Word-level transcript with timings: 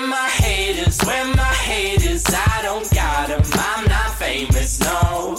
Where 0.00 0.08
my 0.08 0.30
haters, 0.30 0.98
where 1.02 1.26
my 1.26 1.42
haters, 1.42 2.24
I 2.26 2.60
don't 2.62 2.90
got 2.94 3.28
them. 3.28 3.42
I'm 3.52 3.86
not 3.86 4.14
famous, 4.14 4.80
no. 4.80 5.38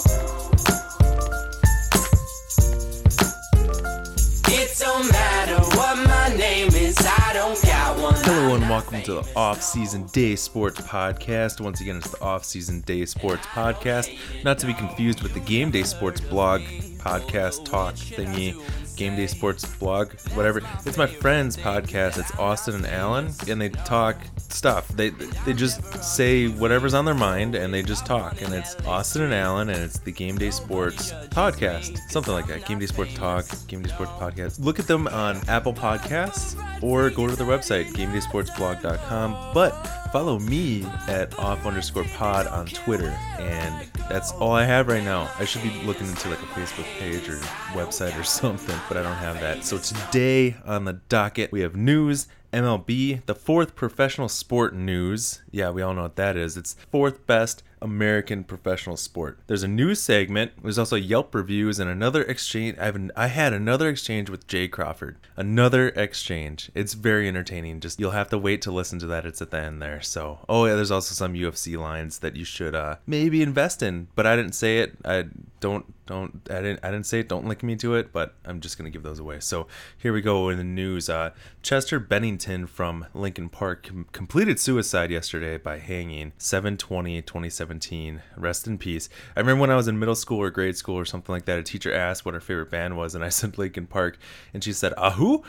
It 4.53 4.77
don't 4.77 5.11
matter 5.11 5.55
what 5.75 5.97
my 6.07 6.37
name 6.37 6.67
is, 6.75 6.95
I 6.99 7.31
don't 7.33 7.59
got 7.63 7.97
one. 7.99 8.13
Hello 8.17 8.53
and 8.53 8.69
welcome 8.69 9.01
to 9.01 9.13
the. 9.13 9.31
Off 9.35 9.63
Season 9.63 10.05
Day 10.13 10.35
Sports 10.35 10.79
Podcast. 10.81 11.59
Once 11.59 11.81
again, 11.81 11.97
it's 11.97 12.11
the 12.11 12.21
Off 12.21 12.45
Season 12.45 12.81
Day 12.81 13.05
Sports 13.05 13.47
Podcast, 13.47 14.15
not 14.43 14.59
to 14.59 14.67
be 14.67 14.75
confused 14.75 15.23
with 15.23 15.33
the 15.33 15.39
Game 15.39 15.71
Day 15.71 15.81
Sports 15.81 16.21
blog 16.21 16.61
podcast 16.99 17.65
talk 17.65 17.95
thingy. 17.95 18.53
Game 19.01 19.15
Day 19.15 19.25
Sports 19.25 19.65
blog, 19.77 20.11
whatever. 20.35 20.61
It's 20.85 20.95
my 20.95 21.07
friend's 21.07 21.57
podcast. 21.57 22.19
It's 22.19 22.37
Austin 22.37 22.75
and 22.75 22.85
Alan, 22.85 23.31
and 23.47 23.59
they 23.59 23.69
talk 23.69 24.15
stuff. 24.37 24.87
They 24.89 25.09
they 25.09 25.53
just 25.53 26.03
say 26.03 26.49
whatever's 26.49 26.93
on 26.93 27.05
their 27.05 27.15
mind, 27.15 27.55
and 27.55 27.73
they 27.73 27.81
just 27.81 28.05
talk. 28.05 28.43
And 28.43 28.53
it's 28.53 28.75
Austin 28.85 29.23
and 29.23 29.33
Alan, 29.33 29.71
and 29.71 29.81
it's 29.81 29.97
the 29.97 30.11
Game 30.11 30.37
Day 30.37 30.51
Sports 30.51 31.13
podcast, 31.31 31.97
something 32.11 32.31
like 32.31 32.45
that. 32.45 32.67
Game 32.67 32.77
Day 32.77 32.85
Sports 32.85 33.15
Talk, 33.15 33.47
Game 33.67 33.81
Day 33.81 33.89
Sports 33.89 34.11
Podcast. 34.11 34.63
Look 34.63 34.77
at 34.77 34.85
them 34.85 35.07
on 35.07 35.37
Apple 35.49 35.73
Podcasts 35.73 36.55
or 36.83 37.09
go 37.09 37.27
to 37.27 37.35
their 37.35 37.47
website, 37.47 37.87
GameDaySportsBlog.com. 37.93 39.53
But 39.53 39.71
follow 40.11 40.39
me 40.39 40.85
at 41.07 41.37
off 41.39 41.65
underscore 41.65 42.03
pod 42.15 42.47
on 42.47 42.65
Twitter, 42.67 43.09
and 43.39 43.87
that's 44.09 44.31
all 44.33 44.51
I 44.51 44.65
have 44.65 44.87
right 44.87 45.03
now. 45.03 45.29
I 45.39 45.45
should 45.45 45.63
be 45.63 45.71
looking 45.83 46.07
into 46.07 46.29
like 46.29 46.39
a 46.39 46.45
Facebook 46.47 46.85
page 46.99 47.29
or 47.29 47.37
website 47.73 48.19
or 48.19 48.23
something, 48.41 48.77
but 48.91 48.97
I 48.97 49.03
don't 49.03 49.15
have 49.15 49.39
that. 49.39 49.63
So 49.63 49.77
today 49.77 50.57
on 50.65 50.83
the 50.83 50.99
docket, 51.07 51.49
we 51.53 51.61
have 51.61 51.77
news. 51.77 52.27
MLB, 52.51 53.25
the 53.25 53.33
fourth 53.33 53.73
professional 53.73 54.27
sport 54.27 54.75
news. 54.75 55.41
Yeah, 55.49 55.69
we 55.69 55.81
all 55.81 55.93
know 55.93 56.01
what 56.01 56.17
that 56.17 56.35
is. 56.35 56.57
It's 56.57 56.73
fourth 56.91 57.25
best 57.25 57.63
American 57.81 58.43
professional 58.43 58.97
sport. 58.97 59.39
There's 59.47 59.63
a 59.63 59.67
news 59.69 60.01
segment. 60.01 60.51
There's 60.61 60.77
also 60.77 60.97
Yelp 60.97 61.33
reviews 61.33 61.79
and 61.79 61.89
another 61.89 62.21
exchange. 62.23 62.77
I 62.77 62.85
have 62.87 63.11
I 63.15 63.27
had 63.27 63.53
another 63.53 63.87
exchange 63.87 64.29
with 64.29 64.45
Jay 64.45 64.67
Crawford. 64.67 65.15
Another 65.37 65.87
exchange. 65.89 66.69
It's 66.75 66.93
very 66.93 67.29
entertaining. 67.29 67.79
Just 67.79 67.97
you'll 67.97 68.11
have 68.11 68.29
to 68.31 68.37
wait 68.37 68.61
to 68.63 68.71
listen 68.71 68.99
to 68.99 69.07
that. 69.07 69.25
It's 69.25 69.41
at 69.41 69.51
the 69.51 69.59
end 69.59 69.81
there. 69.81 70.01
So 70.01 70.39
oh 70.49 70.65
yeah, 70.65 70.75
there's 70.75 70.91
also 70.91 71.15
some 71.15 71.33
UFC 71.33 71.79
lines 71.79 72.19
that 72.19 72.35
you 72.35 72.43
should 72.43 72.75
uh 72.75 72.97
maybe 73.07 73.41
invest 73.41 73.81
in. 73.81 74.09
But 74.15 74.27
I 74.27 74.35
didn't 74.35 74.55
say 74.55 74.79
it. 74.79 74.97
I 75.05 75.27
don't 75.61 75.85
don't 76.05 76.41
I 76.49 76.61
didn't 76.61 76.79
I 76.83 76.91
didn't 76.91 77.05
say 77.05 77.21
it. 77.21 77.29
Don't 77.29 77.45
link 77.45 77.63
me 77.63 77.77
to 77.77 77.95
it. 77.95 78.11
But 78.11 78.35
I'm 78.43 78.59
just 78.59 78.77
gonna 78.77 78.89
give 78.89 79.03
those 79.03 79.19
away. 79.19 79.39
So 79.39 79.67
here 79.97 80.11
we 80.11 80.21
go 80.21 80.49
in 80.49 80.57
the 80.57 80.63
news. 80.65 81.09
Uh, 81.09 81.31
Chester 81.61 81.99
Bennington 81.99 82.67
from 82.67 83.05
Linkin 83.13 83.47
Park 83.47 83.83
com- 83.83 84.07
completed 84.11 84.59
suicide 84.59 85.11
yesterday 85.11 85.57
by 85.57 85.77
hanging 85.77 86.33
720 86.37 87.21
2017 87.21 88.21
rest 88.35 88.67
in 88.67 88.77
peace 88.77 89.09
i 89.35 89.39
remember 89.39 89.61
when 89.61 89.69
i 89.69 89.75
was 89.75 89.87
in 89.87 89.99
middle 89.99 90.15
school 90.15 90.39
or 90.39 90.49
grade 90.49 90.75
school 90.75 90.97
or 90.97 91.05
something 91.05 91.33
like 91.33 91.45
that 91.45 91.59
a 91.59 91.63
teacher 91.63 91.93
asked 91.93 92.25
what 92.25 92.33
her 92.33 92.39
favorite 92.39 92.69
band 92.69 92.97
was 92.97 93.15
and 93.15 93.23
i 93.23 93.29
said 93.29 93.57
linkin 93.57 93.85
park 93.85 94.17
and 94.53 94.63
she 94.63 94.73
said 94.73 94.93
ahoo 94.97 95.41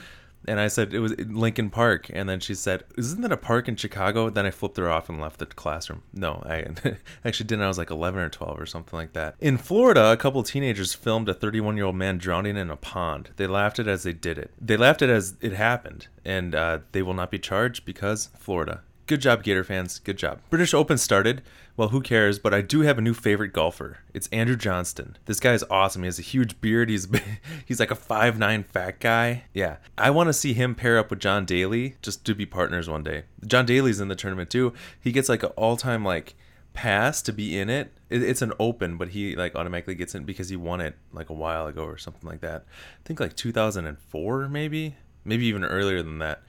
and 0.46 0.58
I 0.60 0.68
said 0.68 0.92
it 0.92 1.00
was 1.00 1.18
Linkin 1.18 1.70
Park, 1.70 2.10
and 2.12 2.28
then 2.28 2.40
she 2.40 2.54
said, 2.54 2.84
"Isn't 2.96 3.20
that 3.22 3.32
a 3.32 3.36
park 3.36 3.68
in 3.68 3.76
Chicago?" 3.76 4.30
Then 4.30 4.46
I 4.46 4.50
flipped 4.50 4.76
her 4.76 4.90
off 4.90 5.08
and 5.08 5.20
left 5.20 5.38
the 5.38 5.46
classroom. 5.46 6.02
No, 6.12 6.42
I 6.46 6.66
actually 7.24 7.46
didn't. 7.46 7.64
I 7.64 7.68
was 7.68 7.78
like 7.78 7.90
11 7.90 8.20
or 8.20 8.28
12 8.28 8.60
or 8.60 8.66
something 8.66 8.96
like 8.96 9.12
that. 9.12 9.36
In 9.40 9.56
Florida, 9.56 10.12
a 10.12 10.16
couple 10.16 10.42
teenagers 10.42 10.94
filmed 10.94 11.28
a 11.28 11.34
31-year-old 11.34 11.96
man 11.96 12.18
drowning 12.18 12.56
in 12.56 12.70
a 12.70 12.76
pond. 12.76 13.30
They 13.36 13.46
laughed 13.46 13.78
at 13.78 13.86
it 13.86 13.90
as 13.90 14.02
they 14.02 14.12
did 14.12 14.38
it. 14.38 14.50
They 14.60 14.76
laughed 14.76 15.02
at 15.02 15.10
it 15.10 15.12
as 15.12 15.34
it 15.40 15.52
happened, 15.52 16.08
and 16.24 16.54
uh, 16.54 16.78
they 16.92 17.02
will 17.02 17.14
not 17.14 17.30
be 17.30 17.38
charged 17.38 17.84
because 17.84 18.30
Florida. 18.38 18.82
Good 19.06 19.20
job, 19.20 19.42
Gator 19.42 19.64
fans. 19.64 19.98
Good 19.98 20.16
job. 20.16 20.40
British 20.48 20.72
Open 20.72 20.96
started. 20.96 21.42
Well, 21.76 21.88
who 21.88 22.02
cares? 22.02 22.38
But 22.38 22.52
I 22.52 22.60
do 22.60 22.80
have 22.80 22.98
a 22.98 23.02
new 23.02 23.14
favorite 23.14 23.52
golfer. 23.52 23.98
It's 24.12 24.28
Andrew 24.28 24.56
Johnston. 24.56 25.16
This 25.24 25.40
guy 25.40 25.54
is 25.54 25.64
awesome. 25.70 26.02
He 26.02 26.06
has 26.06 26.18
a 26.18 26.22
huge 26.22 26.60
beard. 26.60 26.90
He's 26.90 27.08
he's 27.66 27.80
like 27.80 27.90
a 27.90 27.96
five 27.96 28.38
nine 28.38 28.62
fat 28.62 29.00
guy. 29.00 29.44
Yeah, 29.54 29.76
I 29.96 30.10
want 30.10 30.28
to 30.28 30.34
see 30.34 30.52
him 30.52 30.74
pair 30.74 30.98
up 30.98 31.10
with 31.10 31.20
John 31.20 31.44
Daly 31.44 31.96
just 32.02 32.24
to 32.26 32.34
be 32.34 32.44
partners 32.44 32.88
one 32.88 33.02
day. 33.02 33.24
John 33.46 33.64
Daly's 33.64 34.00
in 34.00 34.08
the 34.08 34.16
tournament 34.16 34.50
too. 34.50 34.74
He 35.00 35.12
gets 35.12 35.28
like 35.28 35.42
an 35.42 35.50
all 35.56 35.76
time 35.76 36.04
like 36.04 36.34
pass 36.74 37.22
to 37.22 37.32
be 37.32 37.58
in 37.58 37.70
it. 37.70 37.92
it. 38.10 38.22
It's 38.22 38.42
an 38.42 38.52
open, 38.58 38.98
but 38.98 39.08
he 39.08 39.34
like 39.34 39.54
automatically 39.54 39.94
gets 39.94 40.14
in 40.14 40.24
because 40.24 40.50
he 40.50 40.56
won 40.56 40.80
it 40.80 40.96
like 41.12 41.30
a 41.30 41.34
while 41.34 41.66
ago 41.66 41.84
or 41.84 41.96
something 41.96 42.28
like 42.28 42.40
that. 42.40 42.64
I 42.66 43.02
think 43.04 43.18
like 43.18 43.34
2004 43.34 44.48
maybe, 44.48 44.96
maybe 45.24 45.46
even 45.46 45.64
earlier 45.64 46.02
than 46.02 46.18
that. 46.18 46.42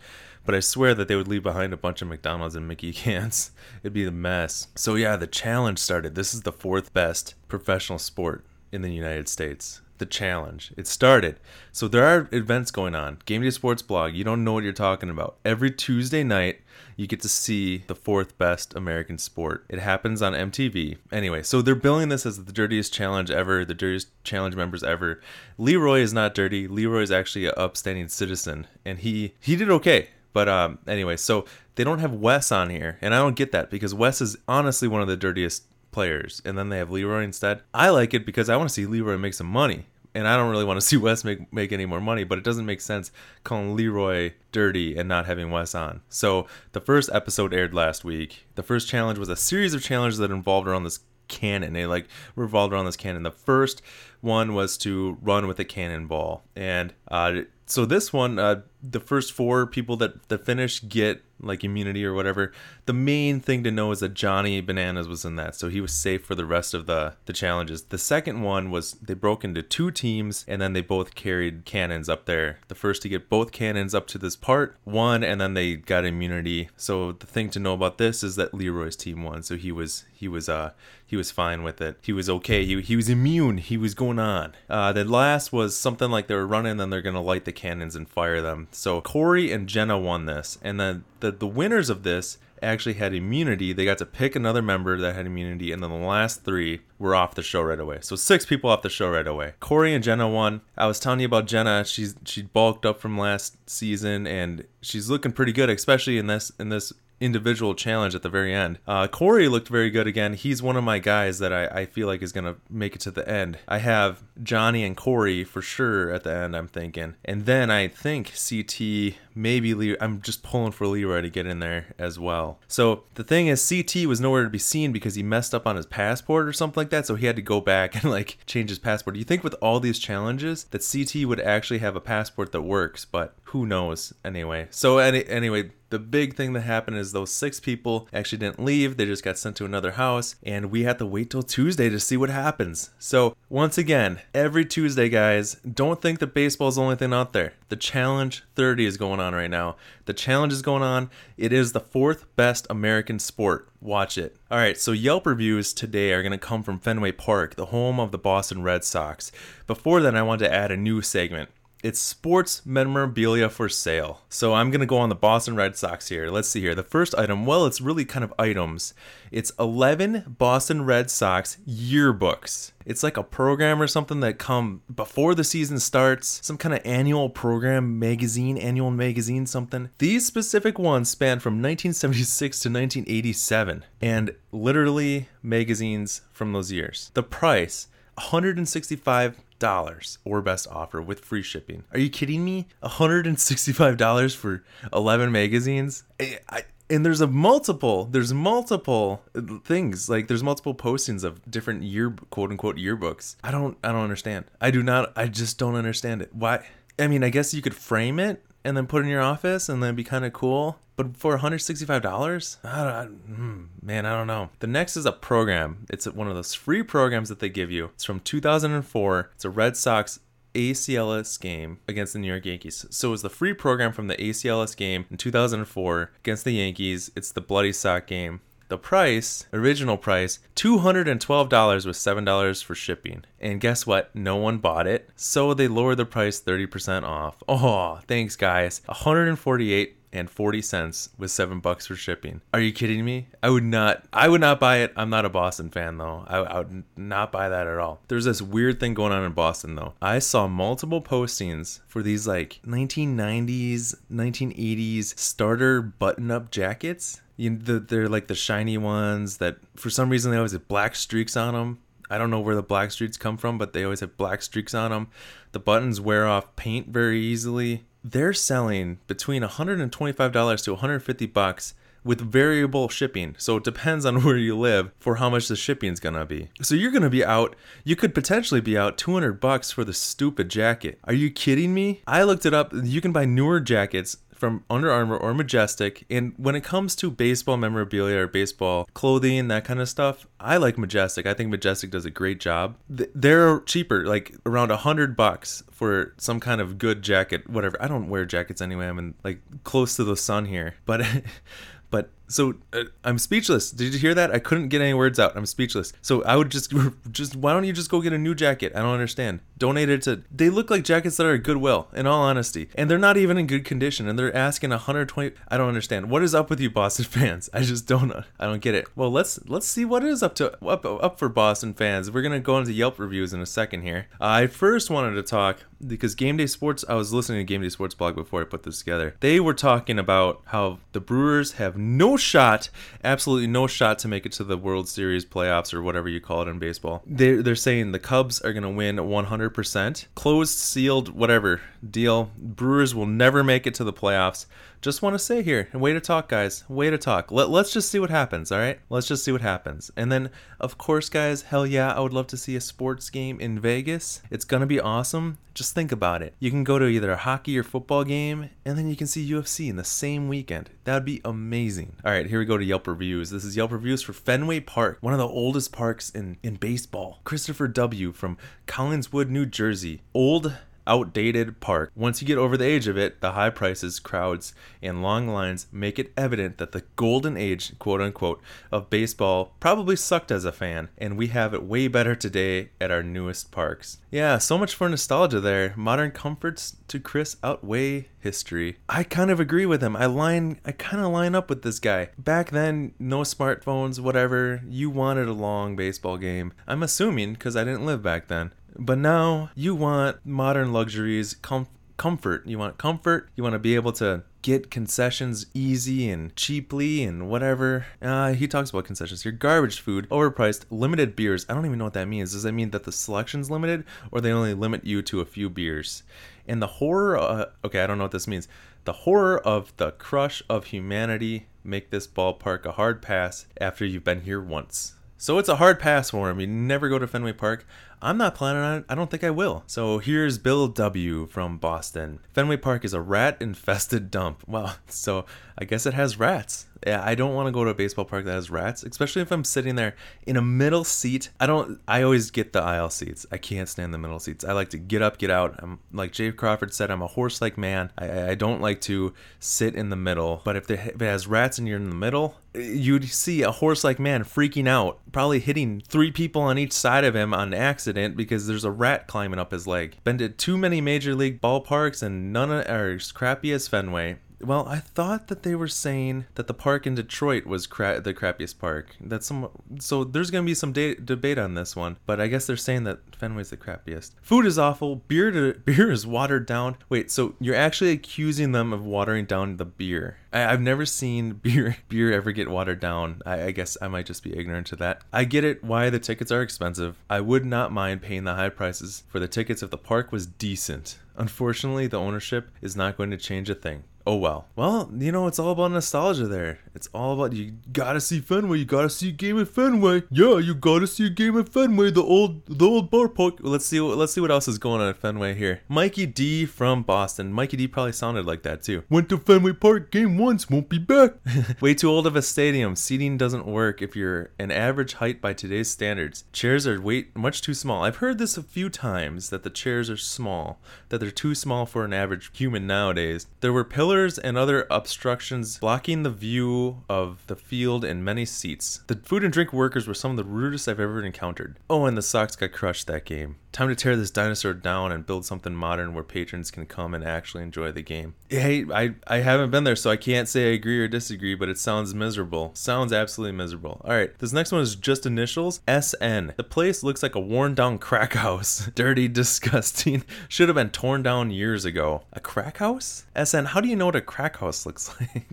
But 0.45 0.55
I 0.55 0.59
swear 0.59 0.93
that 0.95 1.07
they 1.07 1.15
would 1.15 1.27
leave 1.27 1.43
behind 1.43 1.73
a 1.73 1.77
bunch 1.77 2.01
of 2.01 2.07
McDonald's 2.07 2.55
and 2.55 2.67
Mickey 2.67 2.91
cans. 2.93 3.51
It'd 3.81 3.93
be 3.93 4.05
a 4.05 4.11
mess. 4.11 4.67
So 4.75 4.95
yeah, 4.95 5.15
the 5.15 5.27
challenge 5.27 5.79
started. 5.79 6.15
This 6.15 6.33
is 6.33 6.41
the 6.41 6.51
fourth 6.51 6.93
best 6.93 7.35
professional 7.47 7.99
sport 7.99 8.45
in 8.71 8.81
the 8.81 8.91
United 8.91 9.29
States. 9.29 9.81
The 9.99 10.05
challenge. 10.05 10.73
It 10.75 10.87
started. 10.87 11.39
So 11.71 11.87
there 11.87 12.03
are 12.03 12.27
events 12.31 12.71
going 12.71 12.95
on. 12.95 13.19
Game 13.25 13.43
Day 13.43 13.51
Sports 13.51 13.81
blog. 13.81 14.13
You 14.13 14.23
don't 14.23 14.43
know 14.43 14.53
what 14.53 14.63
you're 14.63 14.73
talking 14.73 15.09
about. 15.09 15.37
Every 15.45 15.71
Tuesday 15.71 16.23
night, 16.23 16.59
you 16.97 17.07
get 17.07 17.21
to 17.21 17.29
see 17.29 17.83
the 17.87 17.95
fourth 17.95 18.37
best 18.37 18.75
American 18.75 19.17
sport. 19.17 19.65
It 19.69 19.79
happens 19.79 20.21
on 20.21 20.33
MTV. 20.33 20.97
Anyway, 21.11 21.43
so 21.43 21.61
they're 21.61 21.75
billing 21.75 22.09
this 22.09 22.25
as 22.25 22.43
the 22.43 22.51
dirtiest 22.51 22.93
challenge 22.93 23.31
ever, 23.31 23.63
the 23.63 23.73
dirtiest 23.73 24.09
challenge 24.23 24.55
members 24.55 24.83
ever. 24.83 25.21
Leroy 25.57 25.99
is 25.99 26.13
not 26.13 26.35
dirty. 26.35 26.67
Leroy 26.67 27.01
is 27.01 27.11
actually 27.11 27.45
an 27.45 27.53
upstanding 27.55 28.09
citizen, 28.09 28.67
and 28.83 28.99
he 28.99 29.33
he 29.39 29.55
did 29.55 29.69
okay. 29.69 30.09
But 30.33 30.49
um, 30.49 30.79
anyway, 30.87 31.15
so 31.17 31.45
they 31.75 31.83
don't 31.83 31.99
have 31.99 32.13
Wes 32.13 32.51
on 32.51 32.69
here, 32.69 32.97
and 33.01 33.13
I 33.13 33.19
don't 33.19 33.35
get 33.35 33.51
that 33.51 33.69
because 33.69 33.93
Wes 33.93 34.21
is 34.21 34.37
honestly 34.47 34.87
one 34.87 35.01
of 35.01 35.07
the 35.07 35.15
dirtiest 35.15 35.63
players, 35.91 36.41
and 36.43 36.57
then 36.57 36.69
they 36.69 36.77
have 36.77 36.91
Leroy 36.91 37.23
instead. 37.23 37.61
I 37.73 37.89
like 37.89 38.13
it 38.13 38.25
because 38.25 38.49
I 38.49 38.57
want 38.57 38.69
to 38.69 38.73
see 38.73 38.85
Leroy 38.85 39.17
make 39.17 39.35
some 39.35 39.47
money, 39.47 39.85
and 40.13 40.27
I 40.27 40.35
don't 40.35 40.49
really 40.51 40.65
want 40.65 40.81
to 40.81 40.85
see 40.85 40.97
Wes 40.97 41.23
make 41.23 41.53
make 41.53 41.71
any 41.71 41.85
more 41.85 42.01
money. 42.01 42.23
But 42.23 42.39
it 42.39 42.43
doesn't 42.43 42.65
make 42.65 42.81
sense 42.81 43.11
calling 43.43 43.75
Leroy 43.75 44.33
dirty 44.51 44.97
and 44.97 45.07
not 45.07 45.25
having 45.25 45.51
Wes 45.51 45.73
on. 45.73 46.01
So 46.09 46.47
the 46.73 46.81
first 46.81 47.09
episode 47.13 47.53
aired 47.53 47.73
last 47.73 48.03
week. 48.03 48.45
The 48.55 48.63
first 48.63 48.89
challenge 48.89 49.19
was 49.19 49.29
a 49.29 49.35
series 49.35 49.73
of 49.73 49.83
challenges 49.83 50.17
that 50.17 50.31
involved 50.31 50.67
around 50.67 50.83
this 50.83 50.99
cannon. 51.27 51.73
They 51.73 51.85
like 51.85 52.07
revolved 52.35 52.73
around 52.73 52.85
this 52.85 52.97
cannon. 52.97 53.23
The 53.23 53.31
first 53.31 53.81
one 54.21 54.53
was 54.53 54.77
to 54.79 55.17
run 55.21 55.47
with 55.47 55.59
a 55.59 55.65
cannonball, 55.65 56.43
and 56.55 56.93
uh, 57.09 57.41
so 57.65 57.85
this 57.85 58.11
one, 58.11 58.39
uh, 58.39 58.61
the 58.83 58.99
first 58.99 59.31
four 59.31 59.65
people 59.65 59.95
that 59.97 60.27
that 60.27 60.45
finish 60.45 60.85
get 60.87 61.23
like 61.39 61.63
immunity 61.63 62.05
or 62.05 62.13
whatever. 62.13 62.51
The 62.85 62.93
main 62.93 63.39
thing 63.39 63.63
to 63.63 63.71
know 63.71 63.91
is 63.91 63.99
that 63.99 64.13
Johnny 64.13 64.61
Bananas 64.61 65.07
was 65.07 65.25
in 65.25 65.35
that, 65.35 65.55
so 65.55 65.69
he 65.69 65.81
was 65.81 65.93
safe 65.93 66.25
for 66.25 66.35
the 66.35 66.45
rest 66.45 66.73
of 66.73 66.85
the 66.85 67.15
the 67.25 67.33
challenges. 67.33 67.83
The 67.83 67.97
second 67.97 68.41
one 68.41 68.71
was 68.71 68.93
they 68.93 69.13
broke 69.13 69.43
into 69.43 69.61
two 69.61 69.91
teams 69.91 70.45
and 70.47 70.61
then 70.61 70.73
they 70.73 70.81
both 70.81 71.15
carried 71.15 71.65
cannons 71.65 72.09
up 72.09 72.25
there. 72.25 72.59
The 72.67 72.75
first 72.75 73.01
to 73.03 73.09
get 73.09 73.29
both 73.29 73.51
cannons 73.51 73.93
up 73.93 74.07
to 74.07 74.17
this 74.17 74.35
part 74.35 74.75
won, 74.85 75.23
and 75.23 75.39
then 75.39 75.53
they 75.53 75.75
got 75.75 76.05
immunity. 76.05 76.69
So 76.77 77.13
the 77.13 77.27
thing 77.27 77.49
to 77.51 77.59
know 77.59 77.73
about 77.73 77.97
this 77.97 78.23
is 78.23 78.35
that 78.35 78.53
Leroy's 78.53 78.95
team 78.95 79.23
won, 79.23 79.43
so 79.43 79.55
he 79.55 79.71
was 79.71 80.05
he 80.13 80.27
was 80.27 80.49
uh 80.49 80.71
he 81.05 81.17
was 81.17 81.29
fine 81.29 81.61
with 81.61 81.79
it. 81.79 81.97
He 82.01 82.11
was 82.11 82.27
okay. 82.27 82.65
He, 82.65 82.81
he 82.81 82.95
was 82.95 83.07
immune. 83.07 83.59
He 83.59 83.77
was 83.77 83.93
going 83.93 84.17
on. 84.17 84.53
Uh, 84.67 84.91
the 84.93 85.03
last 85.03 85.53
was 85.53 85.77
something 85.77 86.09
like 86.09 86.25
they 86.25 86.33
were 86.33 86.47
running, 86.47 86.77
then 86.77 86.89
they're 86.89 87.03
gonna 87.03 87.21
light 87.21 87.45
the 87.45 87.51
cannons 87.51 87.95
and 87.95 88.09
fire 88.09 88.41
them. 88.41 88.67
So 88.71 88.99
Corey 88.99 89.51
and 89.51 89.69
Jenna 89.69 89.99
won 89.99 90.25
this, 90.25 90.57
and 90.63 90.79
then 90.79 91.03
the 91.23 91.31
the 91.31 91.47
winners 91.47 91.89
of 91.89 92.03
this 92.03 92.37
actually 92.61 92.93
had 92.93 93.13
immunity. 93.13 93.73
They 93.73 93.85
got 93.85 93.97
to 93.99 94.05
pick 94.05 94.35
another 94.35 94.61
member 94.61 94.97
that 94.99 95.15
had 95.15 95.25
immunity, 95.25 95.71
and 95.71 95.81
then 95.81 95.89
the 95.89 95.95
last 95.95 96.43
three 96.43 96.81
were 96.99 97.15
off 97.15 97.33
the 97.33 97.41
show 97.41 97.61
right 97.61 97.79
away. 97.79 97.99
So 98.01 98.15
six 98.15 98.45
people 98.45 98.69
off 98.69 98.81
the 98.81 98.89
show 98.89 99.09
right 99.09 99.27
away. 99.27 99.53
Corey 99.59 99.93
and 99.93 100.03
Jenna 100.03 100.27
won. 100.27 100.61
I 100.77 100.85
was 100.85 100.99
telling 100.99 101.21
you 101.21 101.25
about 101.25 101.47
Jenna. 101.47 101.85
She's 101.85 102.15
she 102.25 102.41
bulked 102.41 102.85
up 102.85 102.99
from 102.99 103.17
last 103.17 103.69
season, 103.69 104.27
and 104.27 104.67
she's 104.81 105.09
looking 105.09 105.31
pretty 105.31 105.53
good, 105.53 105.69
especially 105.69 106.17
in 106.17 106.27
this 106.27 106.51
in 106.59 106.69
this 106.69 106.91
individual 107.23 107.73
challenge 107.73 108.13
at 108.13 108.21
the 108.21 108.29
very 108.29 108.53
end. 108.53 108.79
Uh, 108.85 109.07
Corey 109.07 109.47
looked 109.47 109.69
very 109.69 109.89
good 109.89 110.07
again. 110.07 110.33
He's 110.33 110.61
one 110.61 110.75
of 110.75 110.83
my 110.83 110.99
guys 110.99 111.39
that 111.39 111.53
I, 111.53 111.65
I 111.67 111.85
feel 111.85 112.07
like 112.07 112.21
is 112.21 112.31
going 112.31 112.45
to 112.45 112.55
make 112.69 112.95
it 112.95 113.01
to 113.01 113.11
the 113.11 113.27
end. 113.27 113.57
I 113.67 113.77
have 113.77 114.23
Johnny 114.41 114.83
and 114.83 114.97
Corey 114.97 115.43
for 115.43 115.61
sure 115.61 116.11
at 116.11 116.23
the 116.23 116.33
end, 116.33 116.55
I'm 116.55 116.67
thinking. 116.67 117.15
And 117.23 117.45
then 117.45 117.71
I 117.71 117.87
think 117.87 118.33
CT, 118.33 119.15
maybe 119.33 119.99
I'm 120.01 120.21
just 120.21 120.43
pulling 120.43 120.73
for 120.73 120.87
Leroy 120.87 121.21
to 121.21 121.29
get 121.29 121.47
in 121.47 121.59
there 121.59 121.93
as 121.97 122.19
well. 122.19 122.59
So 122.67 123.03
the 123.15 123.23
thing 123.23 123.47
is, 123.47 123.67
CT 123.67 124.05
was 124.05 124.19
nowhere 124.19 124.43
to 124.43 124.49
be 124.49 124.59
seen 124.59 124.91
because 124.91 125.15
he 125.15 125.23
messed 125.23 125.53
up 125.53 125.65
on 125.65 125.75
his 125.75 125.85
passport 125.85 126.47
or 126.47 126.53
something 126.53 126.81
like 126.81 126.89
that. 126.89 127.05
So 127.05 127.15
he 127.15 127.25
had 127.25 127.35
to 127.37 127.41
go 127.41 127.61
back 127.61 127.95
and 128.03 128.11
like 128.11 128.37
change 128.45 128.69
his 128.69 128.79
passport. 128.79 129.13
Do 129.13 129.19
you 129.19 129.25
think 129.25 129.43
with 129.43 129.55
all 129.61 129.79
these 129.79 129.99
challenges 129.99 130.65
that 130.65 130.85
CT 130.85 131.25
would 131.25 131.39
actually 131.39 131.79
have 131.79 131.95
a 131.95 132.01
passport 132.01 132.51
that 132.51 132.61
works? 132.61 133.05
But 133.05 133.35
who 133.45 133.65
knows 133.65 134.13
anyway. 134.25 134.67
So 134.71 134.97
any, 134.97 135.25
anyway, 135.27 135.69
the 135.93 135.99
big 135.99 136.33
thing 136.33 136.53
that 136.53 136.61
happened 136.61 136.97
is 136.97 137.11
those 137.11 137.31
six 137.31 137.59
people 137.59 138.07
actually 138.11 138.39
didn't 138.39 138.65
leave. 138.65 138.97
They 138.97 139.05
just 139.05 139.23
got 139.23 139.37
sent 139.37 139.55
to 139.57 139.65
another 139.65 139.91
house, 139.91 140.35
and 140.41 140.71
we 140.71 140.85
had 140.85 140.97
to 140.97 141.05
wait 141.05 141.29
till 141.29 141.43
Tuesday 141.43 141.87
to 141.87 141.99
see 141.99 142.17
what 142.17 142.31
happens. 142.31 142.89
So, 142.97 143.35
once 143.47 143.77
again, 143.77 144.19
every 144.33 144.65
Tuesday, 144.65 145.07
guys, 145.07 145.53
don't 145.57 146.01
think 146.01 146.17
that 146.17 146.33
baseball's 146.33 146.77
the 146.77 146.81
only 146.81 146.95
thing 146.95 147.13
out 147.13 147.33
there. 147.33 147.53
The 147.69 147.75
Challenge 147.75 148.43
30 148.55 148.87
is 148.87 148.97
going 148.97 149.19
on 149.19 149.35
right 149.35 149.51
now. 149.51 149.75
The 150.05 150.13
challenge 150.13 150.51
is 150.51 150.63
going 150.63 150.81
on. 150.81 151.11
It 151.37 151.53
is 151.53 151.73
the 151.73 151.79
fourth 151.79 152.25
best 152.35 152.65
American 152.71 153.19
sport. 153.19 153.69
Watch 153.79 154.17
it. 154.17 154.35
All 154.49 154.57
right, 154.57 154.77
so 154.77 154.93
Yelp 154.93 155.27
reviews 155.27 155.73
today 155.73 156.11
are 156.11 156.23
going 156.23 156.31
to 156.31 156.39
come 156.39 156.63
from 156.63 156.79
Fenway 156.79 157.11
Park, 157.11 157.53
the 157.53 157.67
home 157.67 157.99
of 157.99 158.11
the 158.11 158.17
Boston 158.17 158.63
Red 158.63 158.83
Sox. 158.83 159.31
Before 159.67 160.01
that, 160.01 160.15
I 160.15 160.23
want 160.23 160.39
to 160.39 160.51
add 160.51 160.71
a 160.71 160.77
new 160.77 161.03
segment. 161.03 161.49
It's 161.83 161.99
sports 161.99 162.65
memorabilia 162.65 163.49
for 163.49 163.67
sale. 163.67 164.21
So 164.29 164.53
I'm 164.53 164.71
going 164.71 164.79
to 164.79 164.85
go 164.85 164.99
on 164.99 165.09
the 165.09 165.15
Boston 165.15 165.57
Red 165.57 165.75
Sox 165.75 166.07
here. 166.07 166.29
Let's 166.29 166.47
see 166.47 166.61
here. 166.61 166.73
The 166.73 166.81
first 166.81 167.13
item, 167.13 167.45
well, 167.45 167.65
it's 167.65 167.81
really 167.81 168.05
kind 168.05 168.23
of 168.23 168.33
items. 168.39 168.93
It's 169.31 169.51
11 169.59 170.35
Boston 170.37 170.85
Red 170.85 171.11
Sox 171.11 171.57
yearbooks. 171.67 172.71
It's 172.85 173.03
like 173.03 173.17
a 173.17 173.23
program 173.23 173.81
or 173.81 173.87
something 173.87 174.21
that 174.21 174.39
come 174.39 174.81
before 174.93 175.35
the 175.35 175.43
season 175.43 175.77
starts, 175.77 176.39
some 176.41 176.57
kind 176.57 176.73
of 176.73 176.79
annual 176.85 177.29
program, 177.29 177.99
magazine, 177.99 178.57
annual 178.57 178.89
magazine, 178.89 179.45
something. 179.45 179.89
These 179.97 180.25
specific 180.25 180.79
ones 180.79 181.09
span 181.09 181.41
from 181.41 181.55
1976 181.55 182.61
to 182.61 182.69
1987 182.69 183.83
and 183.99 184.33
literally 184.53 185.27
magazines 185.41 186.21
from 186.31 186.53
those 186.53 186.71
years. 186.71 187.11
The 187.13 187.23
price, 187.23 187.87
165 188.15 189.39
dollars 189.59 190.17
or 190.25 190.41
best 190.41 190.67
offer 190.69 191.01
with 191.01 191.21
free 191.21 191.41
shipping. 191.41 191.83
Are 191.93 191.99
you 191.99 192.09
kidding 192.09 192.43
me? 192.43 192.67
$165 192.83 194.35
for 194.35 194.61
11 194.91 195.31
magazines? 195.31 196.03
I, 196.19 196.39
I, 196.49 196.63
and 196.89 197.05
there's 197.05 197.21
a 197.21 197.27
multiple 197.27 198.05
there's 198.05 198.33
multiple 198.33 199.23
things 199.63 200.09
like 200.09 200.27
there's 200.27 200.43
multiple 200.43 200.75
postings 200.75 201.23
of 201.23 201.49
different 201.49 201.81
year 201.83 202.13
quote 202.29 202.51
unquote 202.51 202.75
yearbooks 202.75 203.35
i 203.43 203.51
don't 203.51 203.77
i 203.83 203.91
don't 203.91 204.03
understand 204.03 204.45
i 204.59 204.69
do 204.69 204.83
not 204.83 205.11
i 205.15 205.27
just 205.27 205.57
don't 205.57 205.75
understand 205.75 206.21
it 206.21 206.29
why 206.35 206.63
i 206.99 207.07
mean 207.07 207.23
i 207.23 207.29
guess 207.29 207.53
you 207.53 207.61
could 207.61 207.73
frame 207.73 208.19
it 208.19 208.43
and 208.63 208.75
then 208.77 208.87
put 208.87 209.03
in 209.03 209.09
your 209.09 209.21
office 209.21 209.69
and 209.69 209.81
then 209.81 209.95
be 209.95 210.03
kind 210.03 210.25
of 210.25 210.33
cool 210.33 210.79
but 210.95 211.17
for 211.17 211.37
$165 211.37 212.57
I 212.63 213.03
hmm, 213.05 213.63
man 213.81 214.05
i 214.05 214.15
don't 214.15 214.27
know 214.27 214.49
the 214.59 214.67
next 214.67 214.95
is 214.95 215.05
a 215.05 215.11
program 215.11 215.85
it's 215.89 216.05
one 216.07 216.27
of 216.27 216.35
those 216.35 216.53
free 216.53 216.83
programs 216.83 217.29
that 217.29 217.39
they 217.39 217.49
give 217.49 217.71
you 217.71 217.85
it's 217.93 218.05
from 218.05 218.19
2004 218.19 219.31
it's 219.33 219.45
a 219.45 219.49
red 219.49 219.75
sox 219.75 220.19
ACLS 220.53 221.39
game 221.39 221.79
against 221.87 222.13
the 222.13 222.19
New 222.19 222.27
York 222.27 222.45
Yankees. 222.45 222.85
So 222.89 223.09
it 223.09 223.11
was 223.11 223.21
the 223.21 223.29
free 223.29 223.53
program 223.53 223.91
from 223.91 224.07
the 224.07 224.15
ACLS 224.17 224.75
game 224.77 225.05
in 225.09 225.17
2004 225.17 226.11
against 226.19 226.45
the 226.45 226.53
Yankees. 226.53 227.11
It's 227.15 227.31
the 227.31 227.41
Bloody 227.41 227.73
Sock 227.73 228.07
game. 228.07 228.41
The 228.69 228.77
price, 228.77 229.45
original 229.53 229.97
price, 229.97 230.39
$212 230.55 231.85
with 231.85 231.95
$7 231.95 232.63
for 232.63 232.75
shipping. 232.75 233.23
And 233.39 233.59
guess 233.59 233.85
what? 233.85 234.13
No 234.15 234.35
one 234.35 234.57
bought 234.57 234.87
it. 234.87 235.09
So 235.15 235.53
they 235.53 235.67
lowered 235.67 235.97
the 235.97 236.05
price 236.05 236.41
30% 236.41 237.03
off. 237.03 237.43
Oh, 237.47 237.99
thanks 238.07 238.35
guys. 238.35 238.81
148 238.85 239.97
and 240.13 240.29
40 240.29 240.61
cents 240.61 241.09
with 241.17 241.31
7 241.31 241.59
bucks 241.59 241.87
for 241.87 241.95
shipping. 241.95 242.41
Are 242.53 242.61
you 242.61 242.71
kidding 242.71 243.03
me? 243.03 243.27
I 243.41 243.49
would 243.49 243.63
not 243.63 244.05
I 244.13 244.29
would 244.29 244.41
not 244.41 244.59
buy 244.59 244.77
it. 244.77 244.93
I'm 244.95 245.09
not 245.09 245.25
a 245.25 245.29
Boston 245.29 245.69
fan 245.69 245.97
though. 245.97 246.23
I, 246.27 246.37
I 246.37 246.57
would 246.59 246.83
not 246.95 247.31
buy 247.31 247.49
that 247.49 247.67
at 247.67 247.79
all. 247.79 247.99
There's 248.07 248.25
this 248.25 248.41
weird 248.41 248.79
thing 248.79 248.93
going 248.93 249.11
on 249.11 249.23
in 249.23 249.33
Boston 249.33 249.75
though. 249.75 249.93
I 250.01 250.19
saw 250.19 250.47
multiple 250.47 251.01
postings 251.01 251.79
for 251.87 252.03
these 252.03 252.27
like 252.27 252.59
1990s, 252.65 253.95
1980s 254.11 255.17
starter 255.17 255.81
button-up 255.81 256.51
jackets. 256.51 257.21
You 257.35 257.49
know, 257.49 257.59
the, 257.59 257.79
they're 257.79 258.07
like 258.07 258.27
the 258.27 258.35
shiny 258.35 258.77
ones 258.77 259.37
that 259.37 259.57
for 259.75 259.89
some 259.89 260.09
reason 260.09 260.31
they 260.31 260.37
always 260.37 260.51
have 260.51 260.67
black 260.67 260.95
streaks 260.95 261.35
on 261.35 261.55
them. 261.55 261.79
I 262.09 262.19
don't 262.19 262.29
know 262.29 262.39
where 262.39 262.55
the 262.55 262.61
black 262.61 262.91
streaks 262.91 263.17
come 263.17 263.37
from, 263.37 263.57
but 263.57 263.73
they 263.73 263.83
always 263.83 264.01
have 264.01 264.17
black 264.17 264.43
streaks 264.43 264.75
on 264.75 264.91
them. 264.91 265.07
The 265.51 265.59
buttons 265.59 265.99
wear 265.99 266.27
off 266.27 266.55
paint 266.55 266.89
very 266.89 267.19
easily 267.19 267.85
they're 268.03 268.33
selling 268.33 268.99
between 269.07 269.43
$125 269.43 270.63
to 270.63 270.71
150 270.71 271.25
bucks 271.27 271.73
with 272.03 272.19
variable 272.19 272.89
shipping. 272.89 273.35
So 273.37 273.57
it 273.57 273.63
depends 273.63 274.05
on 274.05 274.21
where 274.23 274.37
you 274.37 274.57
live 274.57 274.91
for 274.99 275.15
how 275.15 275.29
much 275.29 275.47
the 275.47 275.55
shipping's 275.55 275.99
gonna 275.99 276.25
be. 276.25 276.49
So 276.61 276.75
you're 276.75 276.91
gonna 276.91 277.09
be 277.09 277.23
out, 277.23 277.55
you 277.83 277.95
could 277.95 278.13
potentially 278.13 278.61
be 278.61 278.77
out 278.77 278.97
200 278.97 279.39
bucks 279.39 279.71
for 279.71 279.83
the 279.83 279.93
stupid 279.93 280.49
jacket. 280.49 280.99
Are 281.05 281.13
you 281.13 281.31
kidding 281.31 281.73
me? 281.73 282.01
I 282.05 282.23
looked 282.23 282.45
it 282.45 282.53
up. 282.53 282.73
You 282.73 283.01
can 283.01 283.13
buy 283.13 283.25
newer 283.25 283.59
jackets 283.59 284.17
from 284.43 284.65
Under 284.69 284.91
Armour 284.91 285.15
or 285.15 285.33
Majestic. 285.33 286.05
And 286.09 286.33
when 286.35 286.53
it 286.53 286.65
comes 286.65 286.97
to 286.97 287.09
baseball 287.09 287.55
memorabilia 287.55 288.17
or 288.17 288.27
baseball 288.27 288.89
clothing, 288.93 289.47
that 289.47 289.63
kind 289.63 289.79
of 289.79 289.87
stuff, 289.87 290.27
I 290.37 290.57
like 290.57 290.77
Majestic. 290.77 291.25
I 291.25 291.33
think 291.33 291.49
Majestic 291.49 291.91
does 291.91 292.03
a 292.03 292.09
great 292.09 292.41
job. 292.41 292.75
They're 292.89 293.61
cheaper, 293.61 294.05
like 294.05 294.35
around 294.45 294.69
a 294.69 294.75
hundred 294.75 295.15
bucks 295.15 295.63
for 295.71 296.13
some 296.17 296.41
kind 296.41 296.59
of 296.59 296.77
good 296.77 297.03
jacket, 297.03 297.49
whatever. 297.49 297.81
I 297.81 297.87
don't 297.87 298.09
wear 298.09 298.25
jackets 298.25 298.59
anyway. 298.59 298.89
I'm 298.89 298.99
in 298.99 299.13
like 299.23 299.39
close 299.63 299.95
to 299.95 300.03
the 300.03 300.17
sun 300.17 300.43
here, 300.43 300.75
but 300.85 301.05
but 301.89 302.09
so 302.27 302.55
uh, 302.71 302.83
I'm 303.03 303.17
speechless. 303.17 303.71
Did 303.71 303.93
you 303.93 303.99
hear 303.99 304.13
that? 304.15 304.31
I 304.31 304.39
couldn't 304.39 304.69
get 304.69 304.81
any 304.81 304.93
words 304.93 305.19
out. 305.19 305.35
I'm 305.35 305.45
speechless. 305.45 305.93
So 306.01 306.23
I 306.23 306.35
would 306.35 306.49
just 306.49 306.73
just 307.11 307.35
why 307.35 307.53
don't 307.53 307.63
you 307.63 307.73
just 307.73 307.89
go 307.89 308.01
get 308.01 308.13
a 308.13 308.17
new 308.17 308.35
jacket? 308.35 308.73
I 308.75 308.81
don't 308.81 308.93
understand. 308.93 309.41
Donate 309.57 309.89
it 309.89 310.01
to 310.03 310.23
They 310.31 310.49
look 310.49 310.69
like 310.69 310.83
jackets 310.83 311.17
that 311.17 311.25
are 311.25 311.37
Goodwill 311.37 311.87
in 311.93 312.07
all 312.07 312.23
honesty. 312.23 312.69
And 312.75 312.89
they're 312.89 312.97
not 312.97 313.17
even 313.17 313.37
in 313.37 313.47
good 313.47 313.65
condition 313.65 314.07
and 314.07 314.17
they're 314.17 314.35
asking 314.35 314.71
120 314.71 315.35
I 315.47 315.57
don't 315.57 315.67
understand. 315.67 316.09
What 316.09 316.23
is 316.23 316.33
up 316.33 316.49
with 316.49 316.59
you 316.59 316.69
Boston 316.69 317.05
fans? 317.09 317.49
I 317.53 317.61
just 317.61 317.87
don't 317.87 318.11
I 318.11 318.45
don't 318.45 318.61
get 318.61 318.75
it. 318.75 318.87
Well, 318.95 319.11
let's 319.11 319.39
let's 319.47 319.67
see 319.67 319.85
what 319.85 320.03
is 320.03 320.23
up 320.23 320.35
to 320.35 320.65
up 320.65 320.85
up 320.85 321.19
for 321.19 321.29
Boston 321.29 321.73
fans. 321.73 322.09
We're 322.09 322.23
to 322.23 322.39
go 322.39 322.57
into 322.57 322.73
Yelp 322.73 322.99
reviews 322.99 323.33
in 323.33 323.41
a 323.41 323.45
second 323.45 323.81
here. 323.81 324.07
I 324.19 324.47
first 324.47 324.89
wanted 324.89 325.15
to 325.15 325.23
talk 325.23 325.59
because 325.85 326.15
Game 326.15 326.37
Day 326.37 326.47
Sports 326.47 326.83
I 326.87 326.95
was 326.95 327.13
listening 327.13 327.39
to 327.39 327.43
Game 327.43 327.61
Day 327.61 327.69
Sports 327.69 327.95
blog 327.95 328.15
before 328.15 328.41
I 328.41 328.45
put 328.45 328.63
this 328.63 328.79
together. 328.79 329.15
They 329.19 329.39
were 329.39 329.53
talking 329.53 329.99
about 329.99 330.41
how 330.45 330.79
the 330.93 330.99
Brewers 330.99 331.53
have 331.53 331.77
no 331.77 332.12
shot, 332.17 332.69
absolutely 333.03 333.47
no 333.47 333.67
shot 333.67 333.99
to 333.99 334.07
make 334.07 334.25
it 334.25 334.31
to 334.33 334.43
the 334.43 334.57
World 334.57 334.87
Series 334.87 335.25
playoffs 335.25 335.73
or 335.73 335.81
whatever 335.81 336.09
you 336.09 336.19
call 336.19 336.41
it 336.43 336.47
in 336.47 336.59
baseball. 336.59 337.01
They're, 337.05 337.41
they're 337.41 337.55
saying 337.55 337.91
the 337.91 337.99
Cubs 337.99 338.41
are 338.41 338.53
going 338.53 338.63
to 338.63 338.69
win 338.69 338.97
100%. 338.97 340.05
Closed, 340.15 340.57
sealed, 340.57 341.09
whatever 341.09 341.61
deal. 341.87 342.31
Brewers 342.37 342.95
will 342.95 343.05
never 343.05 343.43
make 343.43 343.67
it 343.67 343.73
to 343.75 343.83
the 343.83 343.93
playoffs 343.93 344.45
just 344.83 345.01
want 345.01 345.13
to 345.13 345.19
say 345.19 345.41
here, 345.41 345.69
way 345.73 345.93
to 345.93 346.01
talk, 346.01 346.27
guys. 346.27 346.65
Way 346.69 346.89
to 346.89 346.97
talk. 346.97 347.31
Let, 347.31 347.49
let's 347.49 347.71
just 347.71 347.89
see 347.89 347.99
what 347.99 348.09
happens, 348.09 348.51
all 348.51 348.59
right? 348.59 348.79
Let's 348.89 349.07
just 349.07 349.23
see 349.23 349.31
what 349.31 349.39
happens. 349.39 349.89
And 349.95 350.11
then, 350.11 350.29
of 350.59 350.77
course, 350.77 351.07
guys, 351.07 351.43
hell 351.43 351.65
yeah, 351.65 351.93
I 351.93 352.01
would 352.01 352.11
love 352.11 352.27
to 352.27 352.37
see 352.37 352.57
a 352.57 352.61
sports 352.61 353.09
game 353.09 353.39
in 353.39 353.57
Vegas. 353.61 354.21
It's 354.29 354.43
going 354.43 354.59
to 354.59 354.67
be 354.67 354.81
awesome. 354.81 355.37
Just 355.53 355.73
think 355.73 355.93
about 355.93 356.21
it. 356.21 356.33
You 356.37 356.49
can 356.49 356.65
go 356.65 356.79
to 356.79 356.87
either 356.87 357.11
a 357.11 357.17
hockey 357.17 357.57
or 357.57 357.63
football 357.63 358.03
game, 358.03 358.49
and 358.65 358.77
then 358.77 358.89
you 358.89 358.97
can 358.97 359.07
see 359.07 359.29
UFC 359.29 359.69
in 359.69 359.77
the 359.77 359.85
same 359.85 360.27
weekend. 360.27 360.69
That 360.83 360.95
would 360.95 361.05
be 361.05 361.21
amazing. 361.23 361.95
All 362.05 362.11
right, 362.11 362.27
here 362.27 362.39
we 362.39 362.43
go 362.43 362.57
to 362.57 362.65
Yelp 362.65 362.85
reviews. 362.85 363.29
This 363.29 363.45
is 363.45 363.55
Yelp 363.55 363.71
reviews 363.71 364.01
for 364.01 364.11
Fenway 364.11 364.59
Park, 364.59 364.97
one 364.99 365.13
of 365.13 365.19
the 365.19 365.25
oldest 365.25 365.71
parks 365.71 366.09
in, 366.09 366.35
in 366.43 366.55
baseball. 366.55 367.21
Christopher 367.23 367.69
W. 367.69 368.11
from 368.11 368.37
Collingswood, 368.67 369.29
New 369.29 369.45
Jersey. 369.45 370.01
Old 370.13 370.53
outdated 370.87 371.59
park. 371.59 371.91
Once 371.95 372.21
you 372.21 372.27
get 372.27 372.37
over 372.37 372.57
the 372.57 372.65
age 372.65 372.87
of 372.87 372.97
it, 372.97 373.21
the 373.21 373.33
high 373.33 373.49
prices, 373.49 373.99
crowds, 373.99 374.53
and 374.81 375.01
long 375.01 375.27
lines 375.27 375.67
make 375.71 375.99
it 375.99 376.11
evident 376.17 376.57
that 376.57 376.71
the 376.71 376.83
golden 376.95 377.37
age, 377.37 377.77
quote 377.79 378.01
unquote, 378.01 378.41
of 378.71 378.89
baseball 378.89 379.55
probably 379.59 379.95
sucked 379.95 380.31
as 380.31 380.45
a 380.45 380.51
fan, 380.51 380.89
and 380.97 381.17
we 381.17 381.27
have 381.27 381.53
it 381.53 381.63
way 381.63 381.87
better 381.87 382.15
today 382.15 382.69
at 382.79 382.91
our 382.91 383.03
newest 383.03 383.51
parks. 383.51 383.99
Yeah, 384.11 384.37
so 384.37 384.57
much 384.57 384.75
for 384.75 384.87
nostalgia 384.87 385.39
there. 385.39 385.73
Modern 385.75 386.11
comforts 386.11 386.77
to 386.87 386.99
Chris 386.99 387.37
outweigh 387.43 388.09
history. 388.19 388.77
I 388.87 389.03
kind 389.03 389.31
of 389.31 389.39
agree 389.39 389.65
with 389.65 389.81
him. 389.81 389.95
I 389.95 390.05
line 390.05 390.59
I 390.65 390.71
kind 390.71 391.03
of 391.03 391.11
line 391.11 391.35
up 391.35 391.49
with 391.49 391.63
this 391.63 391.79
guy. 391.79 392.09
Back 392.17 392.51
then, 392.51 392.93
no 392.99 393.21
smartphones, 393.21 393.99
whatever. 393.99 394.61
You 394.67 394.89
wanted 394.89 395.27
a 395.27 395.33
long 395.33 395.75
baseball 395.75 396.17
game. 396.17 396.53
I'm 396.67 396.83
assuming 396.83 397.35
cuz 397.35 397.55
I 397.55 397.63
didn't 397.63 397.85
live 397.85 398.01
back 398.01 398.27
then. 398.27 398.53
But 398.77 398.97
now 398.97 399.51
you 399.55 399.75
want 399.75 400.25
modern 400.25 400.73
luxuries, 400.73 401.35
com- 401.35 401.67
comfort. 401.97 402.45
You 402.45 402.57
want 402.57 402.77
comfort. 402.77 403.29
You 403.35 403.43
want 403.43 403.53
to 403.53 403.59
be 403.59 403.75
able 403.75 403.91
to 403.93 404.23
get 404.41 404.69
concessions 404.69 405.45
easy 405.53 406.09
and 406.09 406.35
cheaply 406.35 407.03
and 407.03 407.29
whatever. 407.29 407.85
Uh, 408.01 408.33
he 408.33 408.47
talks 408.47 408.71
about 408.71 408.85
concessions 408.85 409.23
here. 409.23 409.31
Garbage 409.31 409.79
food, 409.79 410.07
overpriced, 410.09 410.65
limited 410.69 411.15
beers. 411.15 411.45
I 411.47 411.53
don't 411.53 411.65
even 411.65 411.77
know 411.77 411.85
what 411.85 411.93
that 411.93 412.09
means. 412.09 412.33
Does 412.33 412.43
that 412.43 412.51
mean 412.51 412.71
that 412.71 412.83
the 412.83 412.91
selection's 412.91 413.49
limited 413.49 413.85
or 414.11 414.19
they 414.19 414.31
only 414.31 414.53
limit 414.53 414.83
you 414.85 415.01
to 415.03 415.21
a 415.21 415.25
few 415.25 415.49
beers? 415.49 416.03
And 416.47 416.61
the 416.61 416.67
horror, 416.67 417.17
uh, 417.17 417.45
okay, 417.63 417.81
I 417.81 417.87
don't 417.87 417.97
know 417.97 418.03
what 418.03 418.11
this 418.11 418.27
means. 418.27 418.49
The 418.83 418.93
horror 418.93 419.39
of 419.39 419.73
the 419.77 419.91
crush 419.91 420.43
of 420.49 420.65
humanity 420.65 421.47
make 421.63 421.89
this 421.89 422.05
ballpark 422.05 422.65
a 422.65 422.73
hard 422.73 423.01
pass 423.01 423.45
after 423.61 423.85
you've 423.85 424.03
been 424.03 424.21
here 424.21 424.41
once. 424.41 424.95
So 425.15 425.37
it's 425.37 425.47
a 425.47 425.55
hard 425.55 425.79
pass 425.79 426.09
for 426.09 426.29
him. 426.29 426.41
You 426.41 426.47
never 426.47 426.89
go 426.89 426.99
to 426.99 427.07
Fenway 427.07 427.31
Park. 427.31 427.65
I'm 428.03 428.17
not 428.17 428.35
planning 428.35 428.61
on 428.61 428.77
it. 428.79 428.85
I 428.89 428.95
don't 428.95 429.09
think 429.09 429.23
I 429.23 429.29
will. 429.29 429.63
So 429.65 429.99
here's 429.99 430.37
Bill 430.37 430.67
W. 430.67 431.25
from 431.27 431.57
Boston. 431.57 432.19
Fenway 432.33 432.57
Park 432.57 432.83
is 432.83 432.93
a 432.93 433.01
rat 433.01 433.37
infested 433.39 434.11
dump. 434.11 434.43
Well, 434.45 434.75
so 434.87 435.25
I 435.57 435.65
guess 435.65 435.85
it 435.85 435.93
has 435.93 436.19
rats. 436.19 436.65
Yeah, 436.85 437.01
I 437.01 437.15
don't 437.15 437.33
want 437.33 437.47
to 437.47 437.53
go 437.53 437.63
to 437.63 437.69
a 437.69 437.75
baseball 437.75 438.03
park 438.03 438.25
that 438.25 438.33
has 438.33 438.49
rats, 438.49 438.83
especially 438.83 439.21
if 439.21 439.31
I'm 439.31 439.45
sitting 439.45 439.75
there 439.75 439.95
in 440.27 440.35
a 440.35 440.41
middle 440.41 440.83
seat. 440.83 441.29
I 441.39 441.45
don't. 441.45 441.79
I 441.87 442.01
always 442.01 442.29
get 442.29 442.51
the 442.51 442.61
aisle 442.61 442.89
seats. 442.89 443.25
I 443.31 443.37
can't 443.37 443.69
stand 443.69 443.93
the 443.93 443.97
middle 443.97 444.19
seats. 444.19 444.43
I 444.43 444.51
like 444.51 444.69
to 444.71 444.77
get 444.77 445.01
up, 445.01 445.17
get 445.17 445.29
out. 445.29 445.55
I'm 445.59 445.79
like 445.93 446.11
Jay 446.11 446.29
Crawford 446.33 446.73
said. 446.73 446.91
I'm 446.91 447.01
a 447.01 447.07
horse-like 447.07 447.57
man. 447.57 447.89
I, 447.97 448.31
I 448.31 448.35
don't 448.35 448.59
like 448.59 448.81
to 448.81 449.13
sit 449.39 449.75
in 449.75 449.91
the 449.91 449.95
middle. 449.95 450.41
But 450.43 450.57
if, 450.57 450.69
if 450.69 450.87
it 450.87 451.05
has 451.05 451.25
rats 451.25 451.57
and 451.57 451.69
you're 451.69 451.77
in 451.77 451.89
the 451.89 451.95
middle, 451.95 452.35
you'd 452.53 453.05
see 453.05 453.43
a 453.43 453.51
horse-like 453.51 453.99
man 453.99 454.25
freaking 454.25 454.67
out, 454.67 454.99
probably 455.13 455.39
hitting 455.39 455.81
three 455.87 456.11
people 456.11 456.41
on 456.41 456.57
each 456.57 456.73
side 456.73 457.05
of 457.05 457.15
him 457.15 457.33
on 457.33 457.53
accident 457.53 457.92
because 458.15 458.47
there's 458.47 458.63
a 458.63 458.71
rat 458.71 459.07
climbing 459.07 459.39
up 459.39 459.51
his 459.51 459.67
leg. 459.67 459.97
Been 460.03 460.17
to 460.17 460.29
too 460.29 460.57
many 460.57 460.81
major 460.81 461.15
league 461.15 461.41
ballparks 461.41 462.03
and 462.03 462.33
none 462.33 462.51
are 462.51 462.91
as 462.91 463.11
crappy 463.11 463.51
as 463.53 463.67
Fenway. 463.67 464.17
Well, 464.43 464.67
I 464.67 464.77
thought 464.79 465.27
that 465.27 465.43
they 465.43 465.55
were 465.55 465.67
saying 465.67 466.25
that 466.35 466.47
the 466.47 466.53
park 466.53 466.85
in 466.85 466.95
Detroit 466.95 467.45
was 467.45 467.67
cra- 467.67 468.01
the 468.01 468.13
crappiest 468.13 468.59
park. 468.59 468.95
That's 468.99 469.27
some 469.27 469.49
so 469.79 470.03
there's 470.03 470.31
gonna 470.31 470.45
be 470.45 470.53
some 470.53 470.73
de- 470.73 470.95
debate 470.95 471.37
on 471.37 471.53
this 471.53 471.75
one, 471.75 471.97
but 472.05 472.19
I 472.19 472.27
guess 472.27 472.45
they're 472.45 472.57
saying 472.57 472.83
that 472.83 472.99
Fenway's 473.17 473.49
the 473.49 473.57
crappiest. 473.57 474.11
Food 474.21 474.45
is 474.45 474.59
awful. 474.59 474.97
Beer 474.97 475.31
to, 475.31 475.53
beer 475.65 475.91
is 475.91 476.05
watered 476.05 476.45
down. 476.45 476.77
Wait, 476.89 477.09
so 477.09 477.35
you're 477.39 477.55
actually 477.55 477.91
accusing 477.91 478.51
them 478.51 478.73
of 478.73 478.85
watering 478.85 479.25
down 479.25 479.57
the 479.57 479.65
beer? 479.65 480.17
I, 480.31 480.39
have 480.39 480.61
never 480.61 480.85
seen 480.85 481.33
beer 481.43 481.77
beer 481.87 482.11
ever 482.11 482.31
get 482.31 482.49
watered 482.49 482.79
down. 482.79 483.21
I, 483.25 483.43
I 483.43 483.51
guess 483.51 483.77
I 483.81 483.87
might 483.87 484.05
just 484.05 484.23
be 484.23 484.37
ignorant 484.37 484.67
to 484.67 484.75
that. 484.77 485.01
I 485.13 485.23
get 485.23 485.43
it 485.43 485.63
why 485.63 485.89
the 485.89 485.99
tickets 485.99 486.31
are 486.31 486.41
expensive. 486.41 486.97
I 487.09 487.21
would 487.21 487.45
not 487.45 487.71
mind 487.71 488.01
paying 488.01 488.23
the 488.23 488.35
high 488.35 488.49
prices 488.49 489.03
for 489.07 489.19
the 489.19 489.27
tickets 489.27 489.63
if 489.63 489.69
the 489.69 489.77
park 489.77 490.11
was 490.11 490.27
decent. 490.27 490.99
Unfortunately, 491.15 491.87
the 491.87 491.99
ownership 491.99 492.49
is 492.61 492.75
not 492.75 492.97
going 492.97 493.11
to 493.11 493.17
change 493.17 493.49
a 493.49 493.55
thing. 493.55 493.83
Oh 494.05 494.17
well. 494.17 494.47
Well, 494.57 494.91
you 494.97 495.13
know, 495.13 495.27
it's 495.27 495.39
all 495.39 495.51
about 495.51 495.71
nostalgia 495.71 496.27
there. 496.27 496.59
It's 496.75 496.89
all 496.93 497.13
about 497.13 497.33
you 497.33 497.53
gotta 497.71 498.01
see 498.01 498.19
Fenway, 498.19 498.59
you 498.59 498.65
gotta 498.65 498.89
see 498.89 499.09
a 499.09 499.11
game 499.13 499.39
at 499.39 499.47
Fenway. 499.47 500.03
Yeah, 500.11 500.39
you 500.39 500.53
gotta 500.55 500.87
see 500.87 501.05
a 501.05 501.09
game 501.09 501.37
at 501.39 501.47
Fenway, 501.47 501.91
the 501.91 502.03
old 502.03 502.45
the 502.45 502.65
old 502.65 502.91
bar 502.91 503.07
park. 503.07 503.35
Let's 503.39 503.65
see 503.65 503.79
let's 503.79 504.11
see 504.11 504.19
what 504.19 504.31
else 504.31 504.49
is 504.49 504.57
going 504.57 504.81
on 504.81 504.89
at 504.89 504.97
Fenway 504.97 505.35
here. 505.35 505.61
Mikey 505.69 506.05
D 506.07 506.45
from 506.45 506.83
Boston. 506.83 507.31
Mikey 507.31 507.55
D 507.55 507.67
probably 507.67 507.93
sounded 507.93 508.25
like 508.25 508.43
that 508.43 508.61
too. 508.61 508.83
Went 508.89 509.07
to 509.09 509.17
Fenway 509.17 509.53
Park 509.53 509.89
game 509.89 510.17
once, 510.17 510.49
won't 510.49 510.67
be 510.67 510.79
back. 510.79 511.13
Way 511.61 511.73
too 511.73 511.89
old 511.89 512.05
of 512.05 512.17
a 512.17 512.21
stadium. 512.21 512.75
Seating 512.75 513.17
doesn't 513.17 513.45
work 513.45 513.81
if 513.81 513.95
you're 513.95 514.31
an 514.37 514.51
average 514.51 514.95
height 514.95 515.21
by 515.21 515.31
today's 515.31 515.69
standards. 515.69 516.25
Chairs 516.33 516.67
are 516.67 516.81
way 516.81 517.07
much 517.15 517.41
too 517.41 517.53
small. 517.53 517.83
I've 517.83 517.97
heard 517.97 518.17
this 518.17 518.37
a 518.37 518.43
few 518.43 518.69
times 518.69 519.29
that 519.29 519.43
the 519.43 519.49
chairs 519.49 519.89
are 519.89 519.97
small, 519.97 520.59
that 520.89 520.97
they're 520.97 521.11
too 521.11 521.35
small 521.35 521.65
for 521.65 521.85
an 521.85 521.93
average 521.93 522.31
human 522.33 522.67
nowadays. 522.67 523.27
There 523.39 523.53
were 523.53 523.63
pillars 523.63 523.92
pillars 523.93 524.17
and 524.17 524.35
other 524.35 524.65
obstructions 524.71 525.59
blocking 525.59 526.01
the 526.01 526.09
view 526.09 526.81
of 526.89 527.23
the 527.27 527.35
field 527.35 527.85
and 527.85 528.03
many 528.03 528.25
seats. 528.25 528.81
The 528.87 528.95
food 528.95 529.23
and 529.23 529.31
drink 529.31 529.53
workers 529.53 529.85
were 529.85 529.93
some 529.93 530.09
of 530.09 530.17
the 530.17 530.23
rudest 530.23 530.67
I've 530.67 530.79
ever 530.79 531.05
encountered. 531.05 531.59
Oh, 531.69 531.85
and 531.85 531.95
the 531.95 532.01
Sox 532.01 532.35
got 532.35 532.53
crushed 532.53 532.87
that 532.87 533.05
game. 533.05 533.35
Time 533.53 533.69
to 533.69 533.75
tear 533.75 533.95
this 533.95 534.09
dinosaur 534.09 534.55
down 534.55 534.91
and 534.91 535.05
build 535.05 535.27
something 535.27 535.53
modern 535.53 535.93
where 535.93 536.03
patrons 536.03 536.49
can 536.49 536.65
come 536.65 536.95
and 536.95 537.03
actually 537.03 537.43
enjoy 537.43 537.71
the 537.71 537.83
game. 537.83 538.15
Hey, 538.27 538.65
I, 538.73 538.95
I 539.05 539.17
haven't 539.17 539.51
been 539.51 539.63
there, 539.63 539.75
so 539.75 539.91
I 539.91 539.95
can't 539.95 540.27
say 540.27 540.49
I 540.49 540.53
agree 540.55 540.79
or 540.79 540.87
disagree, 540.87 541.35
but 541.35 541.49
it 541.49 541.59
sounds 541.59 541.93
miserable. 541.93 542.49
Sounds 542.55 542.91
absolutely 542.91 543.37
miserable. 543.37 543.79
All 543.85 543.93
right, 543.93 544.17
this 544.17 544.33
next 544.33 544.51
one 544.51 544.61
is 544.61 544.75
just 544.75 545.05
initials 545.05 545.61
SN. 545.67 546.33
The 546.35 546.43
place 546.49 546.81
looks 546.81 547.03
like 547.03 547.13
a 547.13 547.19
worn 547.19 547.53
down 547.53 547.77
crack 547.77 548.13
house. 548.13 548.71
Dirty, 548.75 549.07
disgusting. 549.07 550.03
Should 550.27 550.49
have 550.49 550.55
been 550.55 550.71
torn 550.71 551.03
down 551.03 551.29
years 551.29 551.63
ago. 551.63 552.01
A 552.11 552.19
crack 552.19 552.57
house? 552.57 553.05
SN, 553.23 553.45
how 553.45 553.61
do 553.61 553.67
you 553.67 553.75
know 553.75 553.82
what 553.85 553.95
a 553.95 554.01
crack 554.01 554.37
house 554.37 554.65
looks 554.65 554.89
like? 554.99 555.27